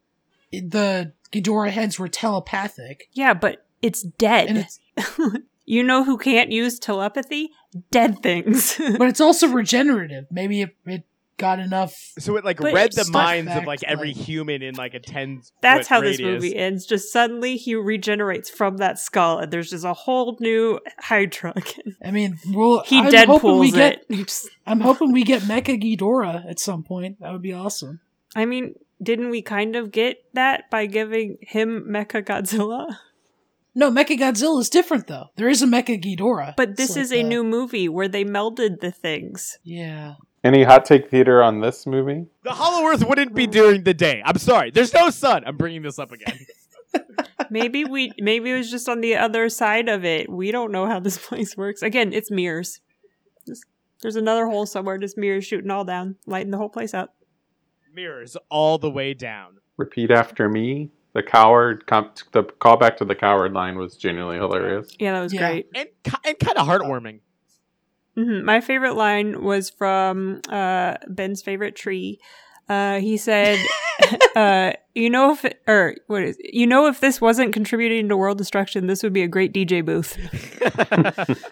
[0.52, 4.68] it, the Ghidorah heads were telepathic, Yeah, but it's dead.
[4.96, 5.18] it's
[5.64, 7.50] you know who can't use telepathy?
[7.90, 8.76] Dead things.
[8.98, 10.26] but it's also regenerative.
[10.30, 11.04] Maybe it, it
[11.40, 11.94] got enough.
[12.18, 14.74] so it like But read it's the stuff minds of like every like- human in
[14.76, 16.86] like a 10 That's foot how this movie ends.
[16.86, 21.96] Just suddenly he regenerates from that skull, and there's just a whole new Hydra again.
[22.04, 24.04] I mean, well, He I'm hoping we get.
[24.08, 24.32] it.
[24.66, 27.18] I'm hoping we get Mecha Ghidorah at some point.
[27.20, 28.00] That would be awesome.
[28.36, 32.86] I mean, didn't we kind of get that by giving him Mecha Godzilla?
[33.74, 35.26] No, Mecha Godzilla is different though.
[35.36, 36.54] There is a Mecha Ghidorah.
[36.56, 39.58] But this like is a the- new movie where they melded the things.
[39.64, 40.14] Yeah.
[40.42, 42.26] Any hot take theater on this movie?
[42.44, 45.82] the hollow earth wouldn't be during the day i'm sorry there's no sun i'm bringing
[45.82, 46.38] this up again
[47.50, 50.28] Maybe we maybe it was just on the other side of it.
[50.30, 51.82] We don't know how this place works.
[51.82, 52.80] Again, it's mirrors.
[53.46, 53.64] Just-
[54.02, 57.14] There's another hole somewhere, just mirrors shooting all down, lighting the whole place up.
[57.94, 60.90] mirrors all the way down Repeat after me.
[61.14, 61.86] The coward.
[61.86, 64.94] Com- the callback to the coward line was genuinely hilarious.
[65.00, 65.40] Yeah, that was Yeah.
[65.50, 65.66] great.
[65.74, 65.88] and,
[66.24, 67.20] and kind of heartwarming
[68.24, 72.20] hmm My favorite line was from uh, Ben's favorite tree.
[72.68, 73.58] Uh, he said,
[74.36, 78.38] uh, "You know if or what is you know if this wasn't contributing to world
[78.38, 80.16] destruction, this would be a great DJ booth."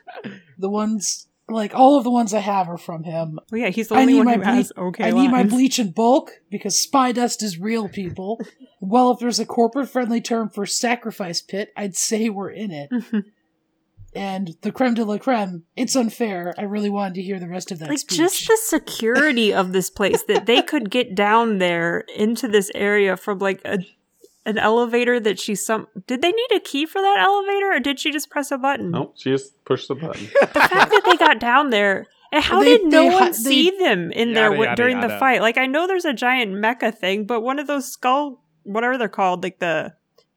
[0.60, 3.38] The ones like all of the ones I have are from him.
[3.50, 5.04] Well, yeah, he's the I only need one my who has okay.
[5.04, 8.40] I need my bleach in bulk because spy dust is real, people.
[8.80, 12.90] Well, if there's a corporate friendly term for sacrifice pit, I'd say we're in it.
[14.14, 16.54] And the creme de la creme, it's unfair.
[16.58, 18.16] I really wanted to hear the rest of that like speech.
[18.18, 23.16] just the security of this place that they could get down there into this area
[23.16, 23.78] from like a
[24.46, 28.00] an elevator that she some did they need a key for that elevator or did
[28.00, 30.24] she just press a button Nope, she just pushed the button.
[30.40, 33.32] the fact that they got down there and how They- did no they one they-
[33.32, 36.14] see them in there Yada, w- yada, during the fight like i know there's a
[36.14, 39.92] giant mecha thing but one of those skull whatever they're called like the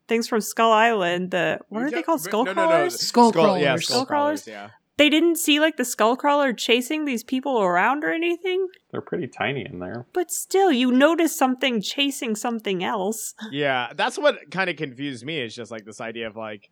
[0.08, 2.68] things from skull island the what are they called skull No, no, no.
[2.70, 3.86] crawlers Skull yeah, crawlers.
[3.86, 4.44] skull Skull crawlers?
[4.44, 4.48] crawlers.
[4.48, 4.70] Yeah.
[4.98, 9.28] they didn't see like the skull crawler chasing these people around or anything They're pretty
[9.28, 10.06] tiny in there.
[10.14, 15.40] but still you notice something chasing something else Yeah, that's what kind of confused me.
[15.42, 16.70] Is just like this idea of like,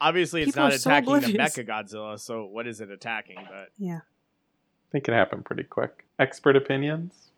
[0.00, 1.38] obviously it's People not are so attacking the.
[1.38, 3.36] Mecha Godzilla, so what is it attacking?
[3.36, 6.04] But yeah I think it happened pretty quick.
[6.20, 7.30] Expert opinions?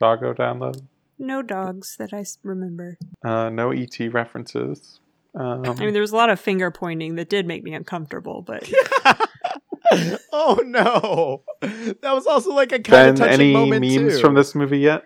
[0.00, 0.82] Doggo download?
[1.20, 5.00] No dogs that I remember Uh, no ET references.
[5.32, 8.42] Um, i mean there was a lot of finger pointing that did make me uncomfortable
[8.42, 8.68] but
[10.32, 14.20] oh no, that was also like a kind of ben, touching any moment memes too.
[14.20, 15.04] from this movie yet?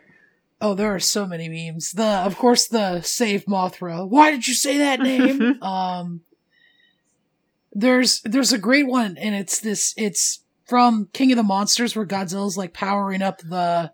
[0.60, 1.92] Oh, there are so many memes.
[1.92, 4.08] The of course the save Mothra.
[4.08, 5.58] Why did you say that name?
[5.62, 6.22] um
[7.72, 12.06] There's there's a great one and it's this it's from King of the Monsters where
[12.06, 13.92] Godzilla's like powering up the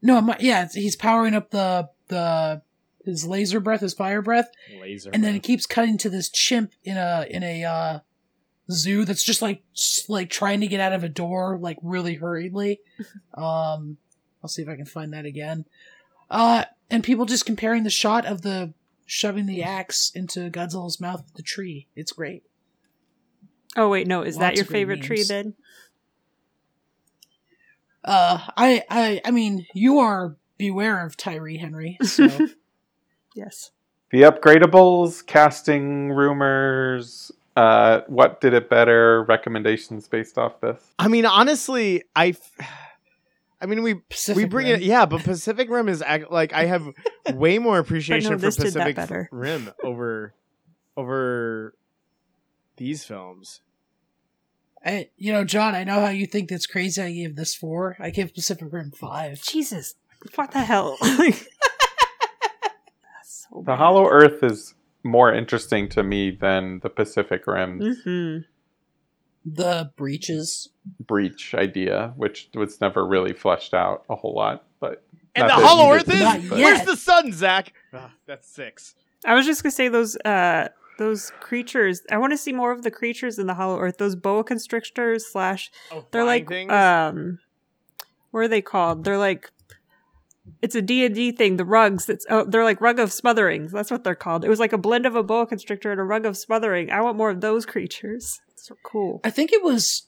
[0.00, 2.62] No, my, yeah, he's powering up the the
[3.04, 5.10] his laser breath, his fire breath, Laser.
[5.12, 7.98] and then it keeps cutting to this chimp in a in a uh
[8.70, 12.14] zoo that's just like s- like trying to get out of a door like really
[12.14, 12.80] hurriedly.
[13.34, 13.96] Um
[14.42, 15.64] i'll see if i can find that again.
[16.30, 18.72] Uh and people just comparing the shot of the
[19.06, 21.86] shoving the axe into godzilla's mouth with the tree.
[21.96, 22.42] It's great.
[23.76, 25.28] Oh wait no is that your of great favorite tree memes.
[25.28, 25.54] then
[28.08, 32.26] uh i i i mean you are beware of tyree henry so
[33.34, 33.70] yes
[34.10, 40.80] The upgradables, casting rumors, uh, what did it better, recommendations based off this.
[40.98, 42.28] I mean, honestly, I.
[42.28, 42.52] f-
[43.60, 44.76] I mean, we Pacific we bring Rim.
[44.76, 46.86] it, yeah, but Pacific Rim is act, like I have
[47.34, 48.96] way more appreciation for this Pacific.
[49.30, 50.32] Rim over
[50.96, 51.74] over
[52.76, 53.60] these films.
[54.88, 57.96] I, you know john i know how you think that's crazy i gave this four
[58.00, 59.94] i gave pacific rim five jesus
[60.34, 61.46] what the hell That's
[63.50, 64.74] so The Hollow Earth is
[65.04, 68.38] more interesting to me than the Pacific Rim mm-hmm.
[69.46, 70.68] the breaches
[71.00, 74.64] breach idea, which was never really fleshed out a whole lot.
[74.80, 76.64] But And the Hollow Earth is Not it, but- yet.
[76.64, 77.72] where's the sun, Zach?
[77.92, 78.94] Ah, that's six.
[79.24, 80.68] I was just gonna say those uh
[80.98, 82.02] those creatures.
[82.10, 83.96] I want to see more of the creatures in the Hollow Earth.
[83.98, 86.70] Those boa constrictors slash Oh, they're like things?
[86.70, 87.38] um
[88.30, 89.04] what are they called?
[89.04, 89.50] They're like
[90.62, 93.70] it's a D&D thing, the rugs that's oh they're like rug of smotherings.
[93.70, 94.44] That's what they're called.
[94.44, 96.90] It was like a blend of a boa constrictor and a rug of smothering.
[96.90, 98.40] I want more of those creatures.
[98.56, 99.20] So cool.
[99.24, 100.06] I think it was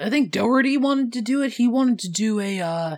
[0.00, 1.54] I think Dougherty wanted to do it.
[1.54, 2.96] He wanted to do a uh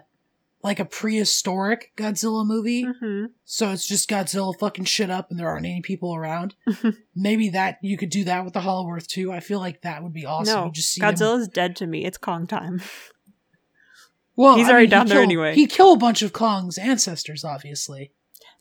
[0.67, 2.83] like a prehistoric Godzilla movie.
[3.01, 6.55] hmm So it's just Godzilla fucking shit up and there aren't any people around.
[7.15, 9.33] Maybe that you could do that with the Hollow Earth too.
[9.33, 10.67] I feel like that would be awesome.
[10.67, 12.05] No, see him- Godzilla's dead to me.
[12.05, 12.83] It's Kong time.
[14.35, 15.55] Well, he's I already mean, he down there killed- anyway.
[15.55, 18.13] He killed a bunch of Kong's ancestors, obviously.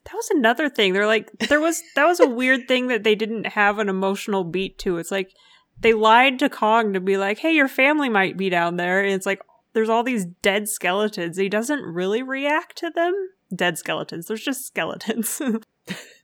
[0.05, 0.93] That was another thing.
[0.93, 4.43] They're like there was that was a weird thing that they didn't have an emotional
[4.43, 4.97] beat to.
[4.97, 5.31] It's like
[5.79, 9.13] they lied to Kong to be like, "Hey, your family might be down there." And
[9.13, 9.41] it's like
[9.75, 11.37] there's all these dead skeletons.
[11.37, 13.13] He doesn't really react to them.
[13.55, 14.25] Dead skeletons.
[14.25, 15.39] There's just skeletons.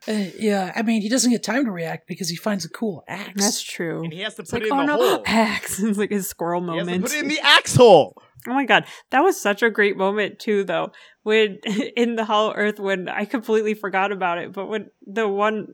[0.08, 3.04] Uh, yeah, I mean, he doesn't get time to react because he finds a cool
[3.08, 3.34] axe.
[3.36, 4.04] That's true.
[4.04, 5.24] and he has to It's put like, it in oh the no, hole.
[5.28, 5.80] axe.
[5.80, 7.04] It's like his squirrel He has to moment.
[7.04, 8.20] put it in the axe hole.
[8.48, 10.92] Oh my god, that was such a great moment too, though.
[11.22, 11.58] When
[11.96, 15.68] in the Hollow Earth, when I completely forgot about it, but when the one,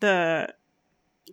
[0.00, 0.54] the,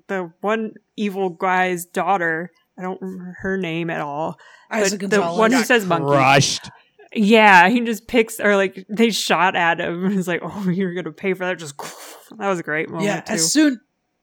[0.10, 4.40] the one evil guy's daughter, I don't remember her name at all.
[4.72, 5.38] Eiza but the Gonzalez.
[5.40, 6.08] one who says monkey.
[6.08, 6.70] crushed.
[7.16, 10.94] Yeah, he just picks or like they shot at him and he's like, "Oh, you're
[10.96, 11.78] gonna pay for that." Just
[12.38, 13.34] that was a great moment yeah, too.
[13.34, 13.82] as soon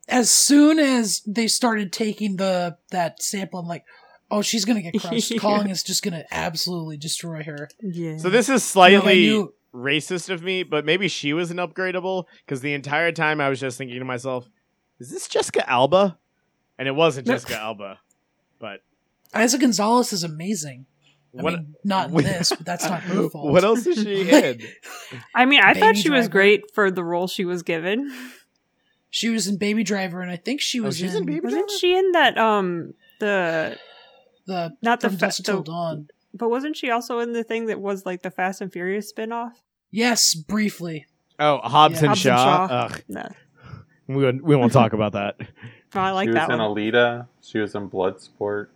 [0.09, 3.85] as soon as they started taking the that sample, I'm like,
[4.31, 5.31] oh, she's gonna get crushed.
[5.31, 5.39] Yeah.
[5.39, 7.69] Kong is just gonna absolutely destroy her.
[7.81, 8.17] yeah.
[8.17, 11.59] So this is Like, I slightly knew- racist of me, but maybe she was an
[11.59, 14.49] upgradable because the entire time I was just thinking to myself,
[14.99, 16.19] "Is this Jessica Alba?"
[16.77, 18.01] And it wasn't Jessica Alba,
[18.61, 18.81] but
[19.35, 20.87] Eiza Gonzalez is amazing.
[21.39, 23.53] I mean, not in what- this, but that's not her fault.
[23.53, 24.61] What else is she in?
[25.35, 28.11] I mean, I thought Baby she was great for the role she was given.
[29.11, 31.41] She was in Baby Driver, and I think she Oh, was she's in, in Baby
[31.41, 31.57] Driver.
[31.57, 33.77] Wasn't she in that um the
[34.47, 36.09] the not the From fa- Dusk Till the- Dawn.
[36.35, 39.53] but wasn't she also in the thing that was like the Fast and Furious spinoff?
[39.93, 41.07] Yes, briefly.
[41.39, 41.99] Oh, Hobbs Yeah.
[41.99, 42.69] and Hobbs and Shaw.
[42.69, 42.75] Shaw.
[42.75, 43.29] Ugh, No.
[44.09, 45.37] we won't, we won't talk about that.
[45.95, 46.35] Oh, I like that one.
[46.35, 46.77] she was that in one.
[46.77, 47.27] Alita.
[47.43, 48.69] She was in Bloodsport.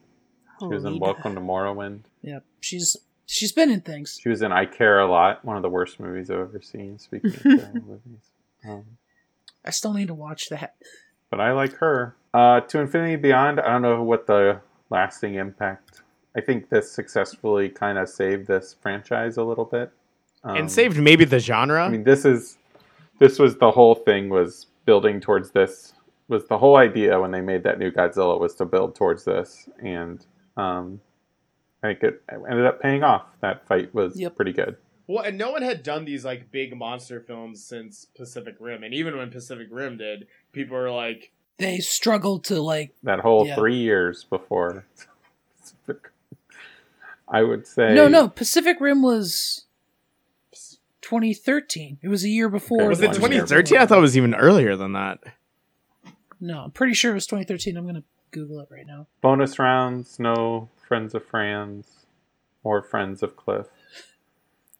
[0.60, 1.00] She was in Alita.
[1.00, 2.00] Welcome to Marwen.
[2.22, 2.44] Yep.
[2.60, 2.96] She's
[3.26, 4.18] she's been in things.
[4.22, 6.98] She was in I Care a Lot, one of the worst movies I've ever seen.
[6.98, 8.30] Speaking of terrible movies,
[8.68, 8.84] um,
[9.64, 10.74] I still need to watch that.
[11.30, 12.16] but I like her.
[12.32, 13.60] Uh, to Infinity and Beyond.
[13.60, 14.60] I don't know what the
[14.90, 16.02] lasting impact.
[16.36, 19.92] I think this successfully kind of saved this franchise a little bit,
[20.42, 21.84] um, and saved maybe the genre.
[21.84, 22.58] I mean, this is
[23.20, 25.92] this was the whole thing was building towards this.
[26.28, 29.68] Was the whole idea when they made that new Godzilla was to build towards this,
[29.82, 30.24] and
[30.56, 31.00] um,
[31.82, 33.26] I think it ended up paying off.
[33.40, 34.34] That fight was Yep.
[34.36, 34.76] pretty good.
[35.06, 38.94] Well, and no one had done these like big monster films since Pacific Rim, and
[38.94, 43.56] even when Pacific Rim did, people were like, They struggled to like that whole Yeah.
[43.56, 44.86] three years before.
[47.28, 49.66] I would say No, no, Pacific Rim was
[51.02, 51.98] 2013.
[52.02, 52.88] It was a year before.
[52.88, 53.78] Was "Was it it One year 2013?
[53.78, 55.18] I thought it was even earlier than that."
[56.44, 57.76] No, I'm pretty sure it was 2013.
[57.76, 59.06] I'm going to Google it right now.
[59.22, 60.18] bonus rounds.
[60.18, 62.04] No friends of Franz
[62.62, 63.66] or friends of Cliff.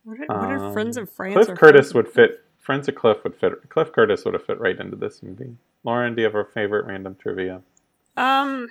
[0.04, 1.34] What are, what are Friends Um, of France?
[1.34, 2.44] Cliff or Curtis Friends would fit.
[2.58, 3.68] Friends of Cliff would fit.
[3.70, 5.56] Cliff Curtis would have fit right into this movie.
[5.84, 7.62] Lauren, do you have a favorite random trivia?
[8.16, 8.68] Um,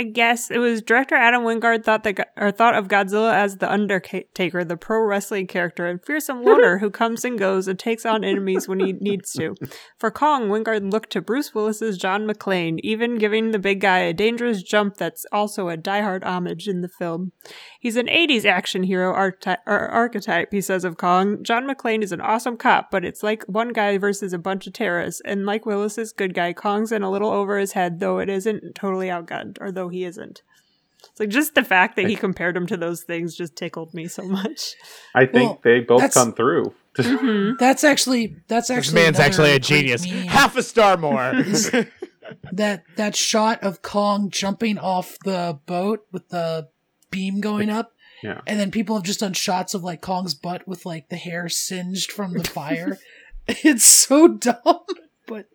[0.00, 3.70] I guess it was director Adam Wingard thought that or thought of Godzilla as the
[3.70, 8.22] Undertaker, the pro wrestling character, and fearsome loner who comes and goes and takes on
[8.22, 9.56] enemies when he needs to.
[9.98, 14.12] For Kong, Wingard looked to Bruce Willis's John McClane, even giving the big guy a
[14.12, 17.32] dangerous jump that's also a diehard homage in the film.
[17.80, 21.42] He's an 80s action hero archety- archetype, he says of Kong.
[21.42, 24.74] John McClane is an awesome cop, but it's like one guy versus a bunch of
[24.74, 25.20] terrorists.
[25.24, 28.76] And like Willis's good guy, Kong's in a little over his head, though it isn't
[28.76, 30.42] totally outgunned, or though he isn't.
[31.10, 34.08] It's like just the fact that he compared him to those things just tickled me
[34.08, 34.74] so much.
[35.14, 36.74] I think Well, they both come through.
[36.96, 40.06] hmm That's actually that's actually This actually man's actually a genius.
[40.06, 40.26] meme.
[40.26, 41.16] Half a star more.
[42.52, 46.68] that that shot of Kong jumping off the boat with the
[47.10, 47.92] beam going up.
[48.22, 48.40] Yeah.
[48.46, 51.48] And then people have just done shots of like Kong's butt with like the hair
[51.48, 52.98] singed from the fire.
[53.46, 54.80] it's so dumb,
[55.26, 55.46] but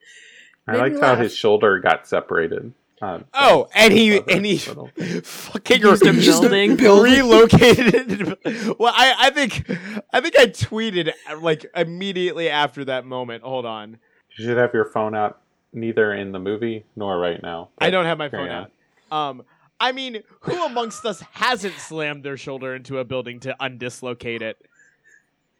[0.65, 2.73] I liked how his shoulder got separated.
[3.03, 7.11] Uh, oh, and he and he fucking Used a re- building.
[7.11, 8.37] relocated.
[8.79, 9.69] well, I I think
[10.13, 13.43] I think I tweeted like immediately after that moment.
[13.43, 13.97] Hold on,
[14.37, 15.41] You should have your phone out,
[15.73, 17.69] neither in the movie nor right now.
[17.77, 18.71] I don't have my phone out.
[19.11, 19.43] Um,
[19.81, 24.57] I mean, who amongst us hasn't slammed their shoulder into a building to undislocate it?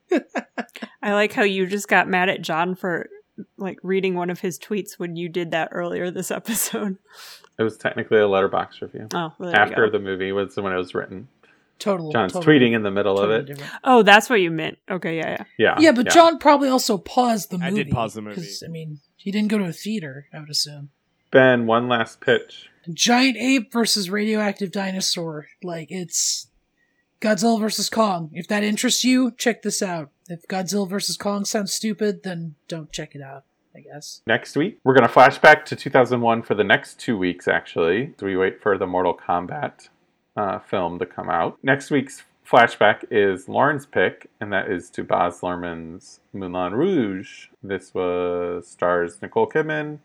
[1.02, 3.10] I like how you just got mad at John for
[3.58, 6.98] like reading one of his tweets when you did that earlier this episode.
[7.58, 9.08] It was technically a Letterboxd review.
[9.14, 9.92] Oh, well, there you After go.
[9.92, 11.28] the movie was when it was written.
[11.80, 12.12] total.
[12.12, 13.46] John's totally- tweeting in the middle totally of it.
[13.48, 13.72] different.
[13.84, 14.78] Oh, that's what you meant.
[14.90, 15.44] Okay, yeah, yeah.
[15.58, 15.76] Yeah.
[15.80, 17.68] Yeah, but John probably also paused the movie.
[17.68, 17.84] I movie.
[17.86, 18.36] did pause the movie.
[18.36, 20.28] 'cause, I mean, he didn't go to a theater.
[20.34, 20.90] I would assume.
[21.32, 22.70] Ben, one last pitch.
[22.94, 25.48] Giant ape versus radioactive dinosaur.
[25.64, 26.48] Like it's
[27.22, 28.30] Godzilla versus Kong.
[28.34, 30.10] If that interests you, check this out.
[30.28, 33.44] If Godzilla versus Kong sounds stupid, then don't check it out.
[33.76, 34.22] I guess.
[34.28, 38.14] Next week, we're going to flash back to 2001 for the next two weeks, actually.
[38.20, 39.90] So we wait for the Mortal Kombat
[40.38, 41.58] uh, film to come out.
[41.64, 47.48] Next week's flashback is Lauren's pick, and that is to Baz Luhrmann's Moulin Rouge.
[47.64, 50.00] This was stars Nicole Kidman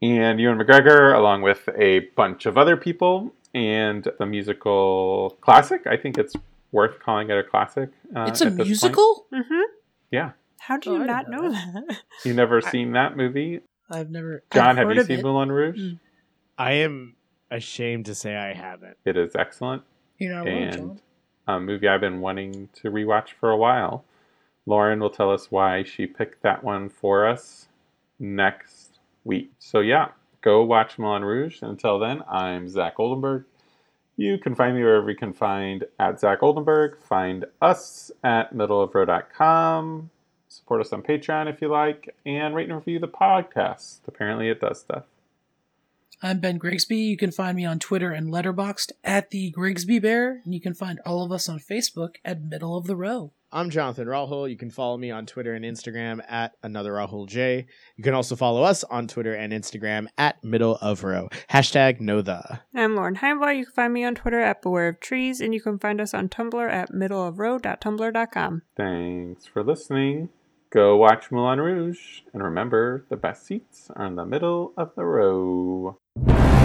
[0.00, 5.86] and Ewan McGregor, along with a bunch of other people, and the musical classic.
[5.86, 6.34] I think it's
[6.72, 7.90] worth calling it a classic.
[8.14, 8.68] Uh, it's a at this point.
[8.68, 9.26] musical.
[9.32, 9.60] Mm-hmm.
[10.10, 10.30] Yeah.
[10.60, 11.98] How do Oh, you I not know know that?
[12.24, 13.60] You've never seen that movie?
[13.90, 14.42] I've never.
[14.52, 15.22] John, I've have you seen it.
[15.24, 15.78] Moulin Rouge?
[15.80, 15.98] Mm.
[16.58, 17.14] I am
[17.50, 18.96] ashamed to say I haven't.
[19.04, 19.82] It is excellent.
[20.18, 21.00] You know, and John.
[21.46, 24.04] a movie I've been wanting to rewatch for a while.
[24.66, 27.68] Lauren will tell us why she picked that one for us
[28.18, 29.52] next week.
[29.58, 30.08] So yeah,
[30.42, 31.62] go watch Moulin Rouge.
[31.62, 33.44] Until then, I'm Zach Oldenburg.
[34.18, 36.98] You can find me wherever you can find at Zach Oldenburg.
[36.98, 40.10] Find us at middleofrow.com.
[40.48, 43.98] Support us on Patreon if you like, and rate and review the podcast.
[44.08, 45.04] Apparently, it does stuff.
[46.20, 46.96] I'm Ben Grigsby.
[46.96, 50.74] You can find me on Twitter and Letterboxd at the Grigsby Bear, and you can
[50.74, 53.32] find all of us on Facebook at Middle of the Row.
[53.52, 54.50] I'm Jonathan Rahul.
[54.50, 57.66] You can follow me on Twitter and Instagram at another Rahul J.
[57.96, 61.28] You can also follow us on Twitter and Instagram at middle of row.
[61.50, 62.60] Hashtag know the.
[62.74, 63.56] I'm Lauren Heimbaugh.
[63.56, 66.14] You can find me on Twitter at Beware of Trees, and you can find us
[66.14, 68.62] on Tumblr at middleofrow.tumblr.com.
[68.76, 70.30] Thanks for listening.
[70.70, 75.04] Go watch Moulin Rouge, and remember the best seats are in the middle of the
[75.04, 76.57] row you